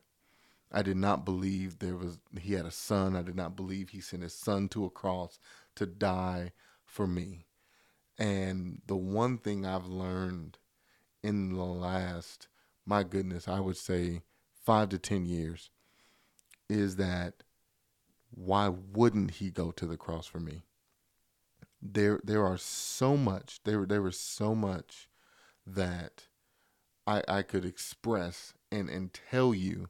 I 0.72 0.82
did 0.82 0.98
not 0.98 1.26
believe 1.26 1.80
there 1.80 1.96
was 1.96 2.20
he 2.40 2.54
had 2.54 2.66
a 2.66 2.72
son. 2.72 3.16
I 3.16 3.22
did 3.22 3.36
not 3.36 3.56
believe 3.56 3.90
he 3.90 4.02
sent 4.02 4.24
his 4.24 4.34
son 4.34 4.68
to 4.70 4.86
a 4.86 4.90
cross 4.90 5.40
to 5.76 5.86
die 5.86 6.52
for 6.86 7.08
me. 7.08 7.46
And 8.18 8.82
the 8.88 8.96
one 8.96 9.38
thing 9.38 9.66
I've 9.66 9.86
learned 9.86 10.58
in 11.24 11.54
the 11.54 11.64
last, 11.64 12.48
my 12.86 13.04
goodness, 13.04 13.48
I 13.48 13.60
would 13.60 13.78
say 13.78 14.22
five 14.64 14.90
to 14.90 14.98
10 14.98 15.26
years 15.26 15.70
is 16.70 16.98
that 16.98 17.44
why 18.32 18.70
wouldn't 18.70 19.32
he 19.32 19.50
go 19.50 19.72
to 19.72 19.86
the 19.86 19.98
cross 19.98 20.28
for 20.28 20.40
me? 20.40 20.64
There, 21.82 22.20
there 22.24 22.46
are 22.46 22.58
so 22.58 23.16
much, 23.16 23.60
there, 23.64 23.86
there 23.86 24.02
was 24.02 24.20
so 24.20 24.56
much 24.56 25.08
that 25.66 26.28
I, 27.06 27.24
I 27.28 27.42
could 27.42 27.66
express 27.66 28.54
and, 28.72 28.90
and 28.90 29.14
tell 29.14 29.54
you 29.54 29.90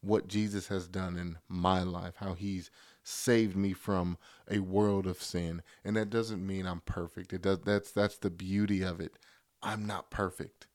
what 0.00 0.28
Jesus 0.28 0.68
has 0.68 0.88
done 0.88 1.16
in 1.18 1.38
my 1.48 1.82
life, 1.82 2.14
how 2.16 2.34
he's 2.34 2.70
saved 3.02 3.56
me 3.56 3.72
from 3.72 4.18
a 4.50 4.60
world 4.60 5.06
of 5.06 5.22
sin. 5.22 5.62
And 5.84 5.96
that 5.96 6.10
doesn't 6.10 6.46
mean 6.46 6.66
I'm 6.66 6.80
perfect. 6.80 7.32
It 7.32 7.42
does 7.42 7.60
that's 7.64 7.90
that's 7.90 8.18
the 8.18 8.30
beauty 8.30 8.82
of 8.82 9.00
it. 9.00 9.18
I'm 9.62 9.86
not 9.86 10.10
perfect. 10.10 10.68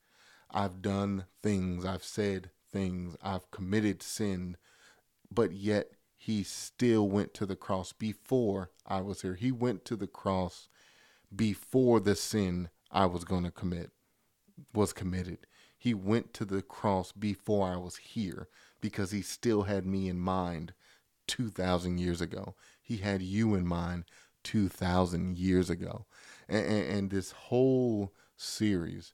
I've 0.49 0.81
done 0.81 1.25
things, 1.41 1.85
I've 1.85 2.03
said 2.03 2.51
things, 2.71 3.15
I've 3.21 3.49
committed 3.51 4.01
sin, 4.03 4.57
but 5.33 5.53
yet 5.53 5.91
he 6.23 6.43
still 6.43 7.09
went 7.09 7.33
to 7.33 7.47
the 7.47 7.55
cross 7.55 7.93
before 7.93 8.69
I 8.85 9.01
was 9.01 9.23
here. 9.23 9.33
He 9.33 9.51
went 9.51 9.85
to 9.85 9.95
the 9.95 10.05
cross 10.05 10.69
before 11.35 11.99
the 11.99 12.15
sin 12.15 12.69
I 12.91 13.07
was 13.07 13.23
going 13.23 13.43
to 13.43 13.49
commit 13.49 13.89
was 14.71 14.93
committed. 14.93 15.47
He 15.79 15.95
went 15.95 16.31
to 16.35 16.45
the 16.45 16.61
cross 16.61 17.11
before 17.11 17.67
I 17.67 17.77
was 17.77 17.95
here 17.95 18.49
because 18.81 19.09
he 19.09 19.23
still 19.23 19.63
had 19.63 19.83
me 19.83 20.07
in 20.07 20.19
mind 20.19 20.73
2,000 21.25 21.97
years 21.97 22.21
ago. 22.21 22.53
He 22.79 22.97
had 22.97 23.23
you 23.23 23.55
in 23.55 23.65
mind 23.65 24.03
2,000 24.43 25.39
years 25.39 25.71
ago. 25.71 26.05
And, 26.47 26.63
and, 26.67 26.85
and, 26.85 27.09
this 27.09 27.31
whole 27.31 28.13
series 28.37 29.13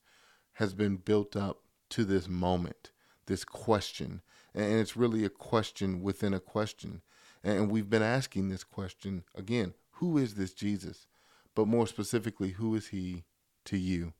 has 0.56 0.74
been 0.74 0.98
built 0.98 1.38
up 1.38 1.62
to 1.91 2.04
this 2.04 2.28
moment, 2.28 2.91
this 3.28 3.46
question. 3.46 4.22
And 4.58 4.80
it's 4.80 4.98
really 4.98 5.24
a 5.24 5.30
question 5.30 6.02
within 6.02 6.34
a 6.34 6.39
question. 6.39 7.04
And 7.43 7.70
we've 7.70 7.91
been 7.91 8.02
asking 8.02 8.50
this 8.50 8.63
question 8.63 9.24
again 9.36 9.76
who 9.91 10.17
is 10.17 10.34
this 10.34 10.54
Jesus? 10.54 11.06
But 11.56 11.67
more 11.67 11.88
specifically, 11.88 12.52
who 12.52 12.76
is 12.76 12.88
he 12.88 13.24
to 13.65 13.78
you? 13.78 14.13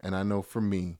And 0.00 0.14
I 0.14 0.22
know 0.22 0.42
for 0.42 0.60
me 0.60 0.98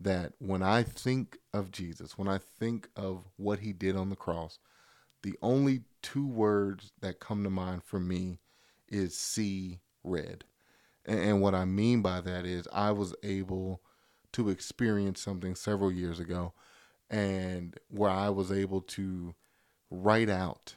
that 0.00 0.32
when 0.38 0.62
I 0.62 0.82
think 0.82 1.38
of 1.52 1.70
Jesus, 1.70 2.18
when 2.18 2.28
I 2.28 2.38
think 2.38 2.88
of 2.96 3.28
what 3.36 3.60
he 3.60 3.72
did 3.72 3.96
on 3.96 4.10
the 4.10 4.16
cross, 4.16 4.58
the 5.22 5.34
only 5.40 5.82
two 6.02 6.26
words 6.26 6.92
that 7.00 7.20
come 7.20 7.44
to 7.44 7.50
mind 7.50 7.84
for 7.84 8.00
me 8.00 8.38
is 8.88 9.16
see 9.16 9.80
red. 10.02 10.44
And, 11.04 11.40
what 11.40 11.54
I 11.54 11.64
mean 11.64 12.02
by 12.02 12.20
that 12.20 12.46
is 12.46 12.68
I 12.72 12.92
was 12.92 13.14
able 13.24 13.82
to 14.32 14.48
experience 14.48 15.20
something 15.20 15.56
several 15.56 15.90
years 15.90 16.20
ago 16.20 16.52
and 17.12 17.78
where 17.88 18.10
I 18.10 18.30
was 18.30 18.50
able 18.50 18.80
to 18.80 19.34
write 19.90 20.30
out 20.30 20.74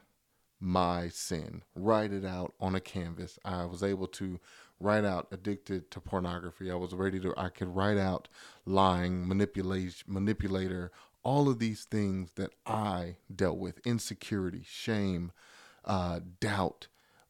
my 0.59 1.07
sin, 1.07 1.63
write 1.73 2.11
it 2.11 2.25
out 2.25 2.53
on 2.59 2.75
a 2.75 2.81
canvas. 2.81 3.39
I 3.45 3.65
was 3.65 3.81
able 3.81 4.07
to 4.07 4.39
write 4.79 5.05
out 5.05 5.27
addicted 5.31 5.89
to 5.91 6.01
pornography. 6.01 6.69
I 6.69 6.75
was 6.75 6.93
ready 6.93 7.19
to 7.21 7.33
I 7.37 7.49
could 7.49 7.73
write 7.73 7.97
out 7.97 8.27
lying, 8.65 9.27
manipulation, 9.27 10.05
manipulator, 10.07 10.91
all 11.23 11.49
of 11.49 11.59
these 11.59 11.85
things 11.85 12.33
that 12.35 12.51
I 12.65 13.17
dealt 13.33 13.57
with, 13.57 13.79
insecurity, 13.85 14.63
shame, 14.67 15.31
uh, 15.85 16.19
doubt, 16.39 16.87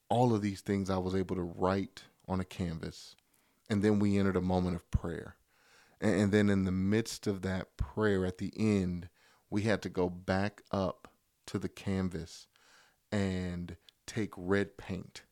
all 0.10 0.34
of 0.34 0.42
these 0.42 0.62
things 0.62 0.90
I 0.90 0.98
was 0.98 1.16
able 1.16 1.36
to 1.36 1.44
write 1.44 2.04
on 2.28 2.40
a 2.40 2.46
canvas. 2.46 3.16
And 3.70 3.84
then 3.84 4.00
we 4.00 4.18
entered 4.18 4.36
a 4.36 4.42
moment 4.42 4.76
of 4.76 4.90
prayer. 4.92 5.36
And, 6.02 6.32
then 6.32 6.50
in 6.50 6.66
the 6.66 6.72
midst 6.72 7.26
of 7.26 7.42
that 7.44 7.78
prayer 7.78 8.26
at 8.26 8.38
the 8.38 8.54
end, 8.58 9.10
we 9.50 9.64
had 9.64 9.82
to 9.84 9.90
go 9.90 10.10
back 10.10 10.62
up 10.72 11.08
to 11.48 11.60
the 11.60 11.70
canvas 11.70 12.48
and 13.12 13.78
take 14.06 14.34
red 14.36 14.78
paint 14.78 15.24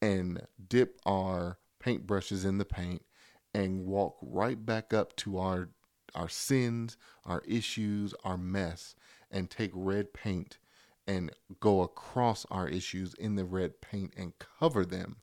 and 0.00 0.46
dip 0.68 0.98
our 1.04 1.58
paintbrushes 1.82 2.44
in 2.44 2.58
the 2.58 2.64
paint 2.64 3.04
and 3.52 3.86
walk 3.86 4.16
right 4.22 4.64
back 4.64 4.92
up 4.92 5.14
to 5.16 5.38
our 5.38 5.70
our 6.14 6.28
sins, 6.28 6.96
our 7.24 7.42
issues, 7.46 8.14
our 8.22 8.38
mess 8.38 8.94
and 9.34 9.50
take 9.50 9.72
red 9.74 10.14
paint 10.14 10.58
and 11.06 11.30
go 11.60 11.82
across 11.82 12.46
our 12.50 12.68
issues 12.68 13.12
in 13.14 13.34
the 13.34 13.44
red 13.44 13.80
paint 13.80 14.14
and 14.16 14.32
cover 14.38 14.86
them 14.86 15.16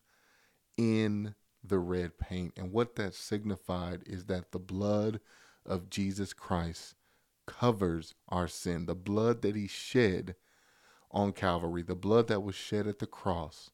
in 0.78 1.34
the 1.63 1.80
red 1.80 2.17
paint. 2.17 2.54
And 2.58 2.71
what 2.71 2.95
that 2.95 3.13
signified 3.13 4.04
is 4.06 4.26
that 4.26 4.52
the 4.52 4.60
blood 4.60 5.19
of 5.65 5.89
Jesus 5.89 6.34
Christ 6.34 6.95
covers 7.45 8.15
our 8.30 8.47
sin. 8.47 8.86
The 8.86 8.95
blood 8.95 9.41
that 9.41 9.56
he 9.56 9.67
shed 9.67 10.36
on 11.12 11.34
Calvary, 11.34 11.82
the 11.82 11.95
blood 11.95 12.28
that 12.28 12.41
was 12.41 12.56
shed 12.56 12.88
at 12.88 13.00
the 13.00 13.08
cross, 13.08 13.71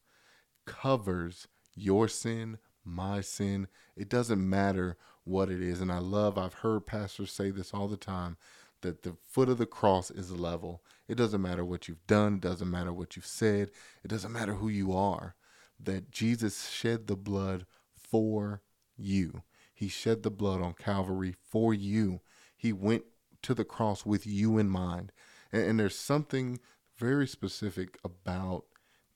covers 0.66 1.48
your 1.74 2.08
sin, 2.08 2.58
my 2.84 3.20
sin. 3.20 3.68
It 3.96 4.08
doesn't 4.08 4.48
matter 4.48 4.96
what 5.24 5.50
it 5.50 5.62
is. 5.62 5.80
And 5.80 5.92
I 5.92 5.98
love, 5.98 6.36
I've 6.36 6.54
heard 6.54 6.86
pastors 6.86 7.30
say 7.30 7.50
this 7.50 7.72
all 7.72 7.88
the 7.88 7.96
time 7.96 8.36
that 8.80 9.02
the 9.02 9.16
foot 9.26 9.48
of 9.48 9.58
the 9.58 9.66
cross 9.66 10.10
is 10.10 10.32
level. 10.32 10.82
It 11.08 11.16
doesn't 11.16 11.42
matter 11.42 11.64
what 11.64 11.88
you've 11.88 12.06
done, 12.06 12.34
it 12.34 12.40
doesn't 12.40 12.70
matter 12.70 12.92
what 12.92 13.16
you've 13.16 13.26
said, 13.26 13.70
it 14.04 14.08
doesn't 14.08 14.32
matter 14.32 14.54
who 14.54 14.68
you 14.68 14.92
are. 14.92 15.34
That 15.80 16.10
Jesus 16.10 16.68
shed 16.68 17.06
the 17.06 17.16
blood 17.16 17.66
for 18.10 18.62
you. 18.96 19.42
He 19.74 19.88
shed 19.88 20.22
the 20.22 20.30
blood 20.30 20.60
on 20.60 20.74
Calvary 20.74 21.34
for 21.50 21.72
you. 21.72 22.20
He 22.56 22.72
went 22.72 23.04
to 23.42 23.54
the 23.54 23.64
cross 23.64 24.04
with 24.04 24.26
you 24.26 24.58
in 24.58 24.68
mind. 24.68 25.12
And, 25.52 25.62
and 25.62 25.80
there's 25.80 25.98
something 25.98 26.58
very 26.96 27.26
specific 27.26 27.98
about 28.04 28.64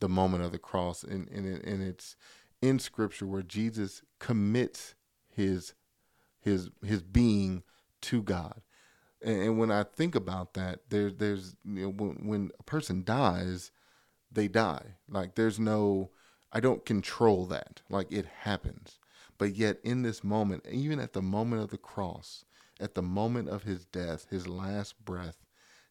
the 0.01 0.09
moment 0.09 0.45
of 0.45 0.53
the 0.53 0.59
cross, 0.59 1.05
and, 1.05 1.29
and, 1.29 1.47
and 1.47 1.83
it's 1.83 2.17
in 2.61 2.79
Scripture 2.79 3.27
where 3.27 3.43
Jesus 3.43 4.03
commits 4.19 4.95
his 5.29 5.75
his 6.41 6.71
his 6.85 7.03
being 7.03 7.63
to 8.03 8.23
God. 8.23 8.63
And, 9.23 9.43
and 9.43 9.59
when 9.59 9.71
I 9.71 9.85
think 9.85 10.15
about 10.15 10.55
that, 10.55 10.81
there's 10.89 11.15
there's 11.15 11.57
you 11.65 11.83
know, 11.83 11.89
when, 11.91 12.27
when 12.27 12.51
a 12.59 12.63
person 12.65 13.05
dies, 13.05 13.71
they 14.31 14.49
die. 14.49 14.97
Like 15.09 15.37
there's 15.37 15.61
no 15.61 16.11
I 16.53 16.61
don't 16.61 16.85
control 16.85 17.47
that. 17.47 17.83
Like 17.89 18.13
it 18.13 18.27
happens. 18.27 18.99
But 19.39 19.55
yet 19.57 19.79
in 19.83 20.03
this 20.03 20.23
moment, 20.23 20.67
even 20.71 21.01
at 21.01 21.15
the 21.15 21.23
moment 21.23 21.63
of 21.63 21.71
the 21.71 21.79
cross, 21.79 22.45
at 22.79 22.95
the 22.95 23.03
moment 23.03 23.49
of 23.49 23.63
his 23.63 23.85
death, 23.85 24.27
his 24.31 24.47
last 24.47 25.05
breath, 25.05 25.45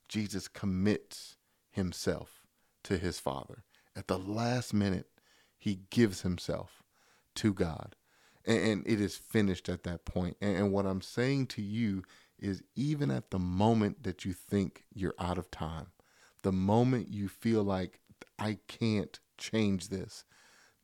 Jesus 0.07 0.47
commits 0.47 1.37
himself 1.71 2.43
to 2.83 2.97
his 2.97 3.19
Father. 3.19 3.63
At 3.95 4.07
the 4.07 4.19
last 4.19 4.73
minute, 4.73 5.07
he 5.57 5.79
gives 5.89 6.21
himself 6.21 6.83
to 7.35 7.53
God. 7.53 7.95
And, 8.45 8.83
it 8.87 8.99
is 8.99 9.15
finished 9.15 9.69
at 9.69 9.83
that 9.83 10.03
point. 10.05 10.35
And 10.41 10.71
what 10.71 10.85
I'm 10.85 11.01
saying 11.01 11.47
to 11.47 11.61
you 11.61 12.03
is 12.39 12.63
even 12.75 13.11
at 13.11 13.29
the 13.29 13.39
moment 13.39 14.03
that 14.03 14.25
you 14.25 14.33
think 14.33 14.83
you're 14.93 15.13
out 15.19 15.37
of 15.37 15.51
time, 15.51 15.87
the 16.41 16.51
moment 16.51 17.09
you 17.09 17.27
feel 17.27 17.63
like 17.63 17.99
I 18.39 18.57
can't 18.67 19.19
change 19.37 19.89
this, 19.89 20.25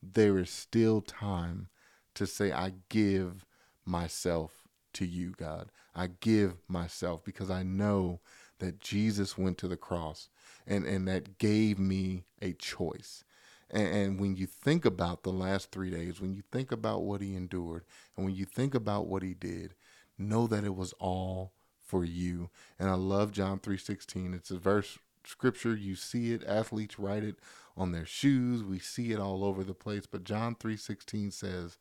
there 0.02 0.38
is 0.38 0.50
still 0.50 1.00
time 1.00 1.68
to 2.14 2.26
say, 2.26 2.52
I 2.52 2.72
give 2.88 3.44
myself 3.84 4.68
to 4.94 5.06
you, 5.06 5.32
God. 5.36 5.70
I 5.94 6.08
give 6.20 6.54
myself 6.68 7.24
because 7.24 7.50
I 7.50 7.62
know 7.62 8.20
that 8.58 8.80
Jesus 8.80 9.38
went 9.38 9.58
to 9.58 9.68
the 9.68 9.76
cross 9.76 10.28
and, 10.66 10.84
and 10.84 11.06
that 11.08 11.38
gave 11.38 11.78
me 11.78 12.24
a 12.42 12.52
choice. 12.52 13.24
And, 13.70 14.18
when 14.18 14.34
you 14.34 14.46
think 14.46 14.86
about 14.86 15.22
the 15.22 15.32
last 15.32 15.70
three 15.70 15.90
days, 15.90 16.22
when 16.22 16.32
you 16.32 16.42
think 16.50 16.72
about 16.72 17.02
what 17.02 17.20
he 17.20 17.36
endured, 17.36 17.84
and 18.16 18.24
when 18.24 18.34
you 18.34 18.46
think 18.46 18.74
about 18.74 19.06
what 19.06 19.22
he 19.22 19.34
did, 19.34 19.74
know 20.16 20.46
that 20.46 20.64
it 20.64 20.74
was 20.74 20.94
all 20.94 21.52
for 21.78 22.02
you. 22.02 22.48
And 22.78 22.88
I 22.88 22.94
love 22.94 23.30
John 23.30 23.58
3:16. 23.58 24.32
It's 24.34 24.50
a 24.50 24.58
verse 24.58 24.98
scripture. 25.28 25.76
You 25.76 25.94
see 25.94 26.32
it. 26.32 26.42
Athletes 26.44 26.98
write 26.98 27.22
it 27.22 27.38
on 27.76 27.92
their 27.92 28.06
shoes. 28.06 28.64
We 28.64 28.78
see 28.78 29.12
it 29.12 29.20
all 29.20 29.44
over 29.44 29.62
the 29.62 29.74
place. 29.74 30.06
But 30.06 30.24
John 30.24 30.54
3:16 30.54 31.30
says, 31.30 31.78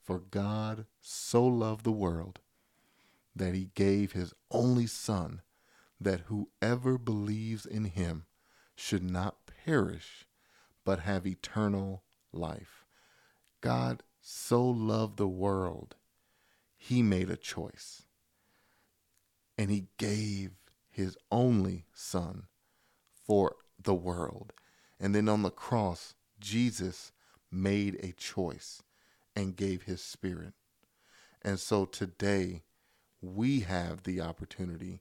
"For 0.00 0.20
God 0.20 0.86
so 1.00 1.46
loved 1.46 1.84
the 1.84 1.92
world 1.92 2.40
that 3.34 3.54
he 3.54 3.70
gave 3.74 4.12
his 4.12 4.32
only 4.50 4.86
son, 4.86 5.42
that 6.00 6.22
whoever 6.22 6.98
believes 6.98 7.66
in 7.66 7.86
him 7.86 8.26
should 8.76 9.02
not 9.02 9.46
perish, 9.46 10.26
but 10.84 11.00
have 11.00 11.26
eternal 11.26 12.04
life." 12.32 12.84
God 13.60 14.02
so 14.20 14.64
loved 14.64 15.16
the 15.16 15.28
world, 15.28 15.96
he 16.76 17.02
made 17.02 17.30
a 17.30 17.36
choice. 17.36 18.06
And 19.56 19.70
he 19.70 19.88
gave 19.98 20.52
his 20.90 21.16
only 21.30 21.86
son 21.92 22.48
for 23.26 23.56
the 23.82 23.94
world. 23.94 24.52
And 25.00 25.14
then 25.14 25.28
on 25.28 25.42
the 25.42 25.50
cross, 25.50 26.14
Jesus 26.40 27.12
made 27.50 27.98
a 28.02 28.12
choice 28.12 28.82
and 29.36 29.56
gave 29.56 29.82
his 29.82 30.02
spirit. 30.02 30.54
And 31.42 31.58
so 31.58 31.84
today, 31.84 32.62
we 33.20 33.60
have 33.60 34.02
the 34.02 34.20
opportunity 34.20 35.00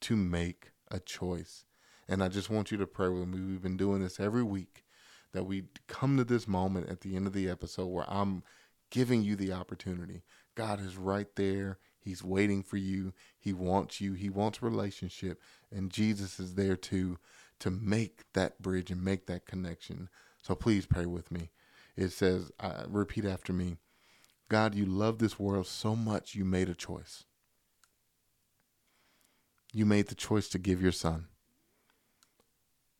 to 0.00 0.16
make 0.16 0.70
a 0.90 1.00
choice. 1.00 1.64
And 2.08 2.22
I 2.22 2.28
just 2.28 2.50
want 2.50 2.70
you 2.70 2.78
to 2.78 2.86
pray 2.86 3.08
with 3.08 3.28
me. 3.28 3.40
We've 3.40 3.62
been 3.62 3.76
doing 3.76 4.02
this 4.02 4.20
every 4.20 4.42
week 4.42 4.84
that 5.32 5.44
we 5.44 5.64
come 5.86 6.16
to 6.16 6.24
this 6.24 6.48
moment 6.48 6.88
at 6.88 7.02
the 7.02 7.16
end 7.16 7.26
of 7.26 7.32
the 7.32 7.48
episode 7.48 7.86
where 7.86 8.06
I'm 8.08 8.42
giving 8.90 9.22
you 9.22 9.36
the 9.36 9.52
opportunity. 9.52 10.22
God 10.54 10.80
is 10.80 10.96
right 10.96 11.28
there. 11.36 11.78
He's 12.00 12.22
waiting 12.22 12.62
for 12.62 12.76
you. 12.76 13.12
He 13.38 13.52
wants 13.52 14.00
you. 14.00 14.14
He 14.14 14.30
wants 14.30 14.62
relationship. 14.62 15.40
And 15.70 15.90
Jesus 15.90 16.40
is 16.40 16.54
there 16.54 16.76
to 16.76 17.18
to 17.60 17.70
make 17.70 18.22
that 18.34 18.62
bridge 18.62 18.90
and 18.90 19.02
make 19.02 19.26
that 19.26 19.44
connection. 19.44 20.08
So 20.42 20.54
please 20.54 20.86
pray 20.86 21.06
with 21.06 21.32
me. 21.32 21.50
It 21.96 22.10
says, 22.10 22.52
uh, 22.60 22.84
repeat 22.86 23.24
after 23.24 23.52
me 23.52 23.78
God, 24.48 24.74
you 24.74 24.86
love 24.86 25.18
this 25.18 25.38
world 25.38 25.66
so 25.66 25.94
much, 25.94 26.34
you 26.34 26.44
made 26.44 26.68
a 26.68 26.74
choice. 26.74 27.24
You 29.72 29.84
made 29.84 30.06
the 30.06 30.14
choice 30.14 30.48
to 30.50 30.58
give 30.58 30.80
your 30.80 30.92
son. 30.92 31.26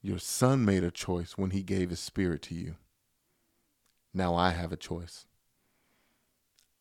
Your 0.03 0.19
son 0.19 0.65
made 0.65 0.85
a 0.85 0.91
choice 0.91 1.39
when 1.39 1.51
he 1.51 1.63
gave 1.63 1.91
his 1.91 2.01
spirit 2.01 2.43
to 2.43 2.55
you. 2.55 2.77
Now 4.13 4.35
I 4.35 4.51
have 4.51 4.73
a 4.73 4.77
choice. 4.77 5.25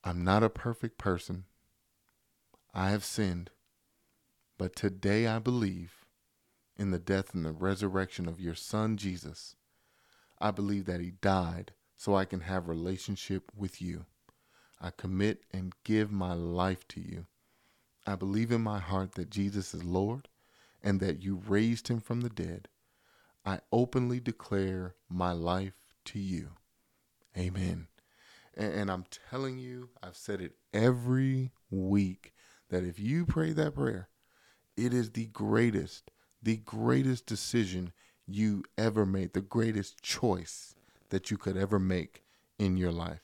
I'm 0.03 0.23
not 0.23 0.43
a 0.43 0.49
perfect 0.49 0.97
person. 0.97 1.45
I 2.77 2.91
have 2.91 3.03
sinned. 3.03 3.49
But 4.59 4.75
today 4.75 5.25
I 5.25 5.39
believe 5.39 6.05
in 6.77 6.91
the 6.91 6.99
death 6.99 7.33
and 7.33 7.43
the 7.43 7.51
resurrection 7.51 8.27
of 8.27 8.39
your 8.39 8.53
son 8.53 8.97
Jesus. 8.97 9.55
I 10.39 10.51
believe 10.51 10.85
that 10.85 10.99
he 10.99 11.09
died 11.09 11.71
so 11.95 12.15
I 12.15 12.25
can 12.25 12.41
have 12.41 12.67
relationship 12.67 13.51
with 13.57 13.81
you. 13.81 14.05
I 14.79 14.91
commit 14.91 15.41
and 15.51 15.73
give 15.83 16.11
my 16.11 16.33
life 16.33 16.87
to 16.89 17.01
you. 17.01 17.25
I 18.05 18.13
believe 18.13 18.51
in 18.51 18.61
my 18.61 18.77
heart 18.77 19.13
that 19.13 19.31
Jesus 19.31 19.73
is 19.73 19.83
Lord 19.83 20.27
and 20.83 20.99
that 20.99 21.23
you 21.23 21.41
raised 21.47 21.87
him 21.87 21.99
from 21.99 22.21
the 22.21 22.29
dead. 22.29 22.67
I 23.43 23.61
openly 23.71 24.19
declare 24.19 24.93
my 25.09 25.31
life 25.31 25.95
to 26.05 26.19
you. 26.19 26.51
Amen. 27.35 27.87
And, 28.55 28.91
I'm 28.91 29.05
telling 29.29 29.57
you, 29.57 29.89
I've 30.03 30.15
said 30.15 30.41
it 30.41 30.53
every 30.73 31.51
week 31.71 32.33
that 32.69 32.83
if 32.83 32.99
you 32.99 33.25
pray 33.25 33.53
that 33.53 33.75
prayer, 33.75 34.09
it 34.75 34.93
is 34.93 35.11
the 35.11 35.25
greatest, 35.27 36.11
the 36.41 36.57
greatest 36.57 37.25
decision 37.25 37.93
you 38.27 38.63
ever 38.77 39.05
made, 39.05 39.33
the 39.33 39.41
greatest 39.41 40.01
choice 40.01 40.75
that 41.09 41.31
you 41.31 41.37
could 41.37 41.57
ever 41.57 41.79
make 41.79 42.23
in 42.59 42.77
your 42.77 42.91
life. 42.91 43.21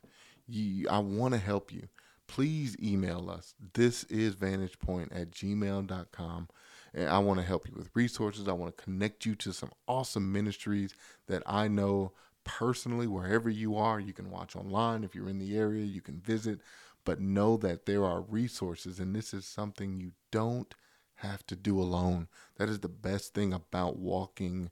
You, 0.48 0.88
I 0.90 1.00
want 1.00 1.34
to 1.34 1.40
help 1.40 1.72
you. 1.72 1.88
Please 2.28 2.76
email 2.82 3.30
us. 3.30 3.54
This 3.74 4.06
is 4.06 4.36
vantagepoint 4.36 5.10
at 5.12 5.32
gmail.com. 5.32 6.48
And 6.94 7.10
I 7.10 7.20
want 7.20 7.40
to 7.40 7.46
help 7.46 7.68
you 7.68 7.74
with 7.76 7.90
resources. 7.94 8.48
I 8.48 8.54
want 8.54 8.76
to 8.76 8.84
connect 8.84 9.26
you 9.26 9.36
to 9.36 9.52
some 9.52 9.72
awesome 9.88 10.32
ministries 10.32 10.94
that 11.28 11.44
I 11.46 11.68
know 11.68 12.14
personally, 12.44 13.08
wherever 13.08 13.50
you 13.50 13.76
are. 13.76 14.00
You 14.00 14.14
can 14.14 14.30
watch 14.30 14.56
online. 14.56 15.04
If 15.04 15.16
you're 15.16 15.30
in 15.30 15.40
the 15.40 15.58
area, 15.58 15.86
you 15.86 16.02
can 16.02 16.20
visit. 16.20 16.60
But 17.06 17.20
know 17.20 17.58
that 17.58 17.86
there 17.86 18.06
are 18.06 18.22
resources, 18.22 19.00
and 19.00 19.16
this 19.16 19.34
is 19.34 19.46
something 19.46 20.00
you 20.00 20.12
don't 20.32 20.74
have 21.16 21.46
to 21.48 21.56
do 21.56 21.80
alone. 21.80 22.28
That 22.58 22.70
is 22.70 22.80
the 22.80 22.90
best 22.90 23.34
thing 23.34 23.54
about 23.54 23.98
walking 23.98 24.72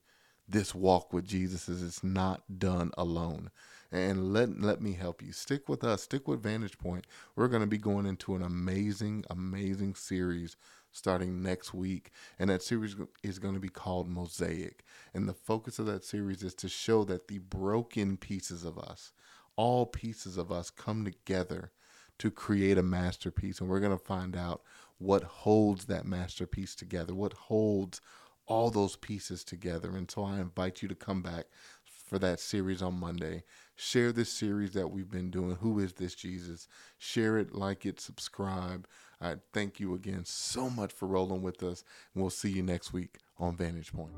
this 0.52 0.76
walk 0.76 1.14
with 1.14 1.26
Jesus 1.26 1.70
is 1.70 1.82
it's 1.82 2.04
not 2.04 2.60
done 2.60 2.92
alone. 2.98 3.52
And 3.92 4.34
let 4.34 4.62
let 4.62 4.82
me 4.82 4.94
help 4.94 5.22
you. 5.22 5.32
Stick 5.32 5.68
with 5.68 5.84
us. 5.84 6.04
Stick 6.04 6.28
with 6.28 6.44
Vantage 6.44 6.78
Point. 6.78 7.06
We're 7.36 7.48
going 7.48 7.62
to 7.62 7.68
be 7.68 7.78
going 7.78 8.06
into 8.06 8.36
an 8.36 8.42
amazing, 8.42 9.26
amazing 9.30 9.96
series 9.96 10.56
starting 10.92 11.42
next 11.42 11.74
week. 11.74 12.12
And 12.40 12.50
that 12.50 12.64
series 12.64 12.96
is 13.24 13.40
going 13.40 13.54
to 13.54 13.60
be 13.60 13.70
called 13.70 14.10
Mosaic. 14.10 14.84
And 15.14 15.28
the 15.28 15.34
focus 15.34 15.80
of 15.80 15.86
that 15.88 16.04
series 16.04 16.44
is 16.44 16.54
to 16.56 16.70
show 16.70 17.04
that 17.06 17.28
the 17.28 17.40
broken 17.40 18.18
pieces 18.18 18.64
of 18.64 18.78
us, 18.78 19.12
all 19.56 19.86
pieces 19.86 20.38
of 20.38 20.52
us, 20.52 20.70
come 20.70 21.04
together 21.04 21.72
to 22.22 22.30
create 22.30 22.78
a 22.78 22.84
masterpiece. 22.84 23.60
And 23.60 23.68
we're 23.68 23.80
going 23.80 23.98
to 23.98 24.06
find 24.06 24.36
out 24.36 24.62
what 25.00 25.24
holds 25.24 25.86
that 25.86 26.06
masterpiece 26.06 26.76
together, 26.76 27.16
what 27.16 27.34
holds 27.34 28.00
all 28.46 28.70
those 28.70 28.96
pieces 28.96 29.44
together. 29.44 29.96
And 29.96 30.10
so 30.10 30.24
I 30.24 30.40
invite 30.40 30.84
you 30.84 30.88
to 30.88 30.94
come 30.94 31.24
back 31.24 31.46
for 31.84 32.20
that 32.20 32.40
series 32.40 32.84
on 32.84 33.00
Monday. 33.00 33.42
Share 33.76 34.12
this 34.12 34.32
series 34.32 34.74
that 34.74 34.92
we've 34.92 35.10
been 35.10 35.32
doing. 35.32 35.56
Who 35.62 35.80
is 35.80 35.94
this 35.94 36.14
Jesus? 36.14 36.68
Share 37.00 37.40
it, 37.40 37.56
like 37.56 37.88
it, 37.88 38.00
subscribe. 38.00 38.88
I 39.20 39.38
thank 39.52 39.80
you 39.80 39.96
again 39.96 40.26
so 40.26 40.70
much 40.70 40.94
for 40.94 41.08
rolling 41.08 41.42
with 41.42 41.64
us. 41.64 41.84
And 42.14 42.22
we'll 42.22 42.30
see 42.30 42.52
you 42.52 42.62
next 42.62 42.94
week 42.94 43.18
on 43.40 43.58
Vantage 43.58 43.92
Point. 43.92 44.12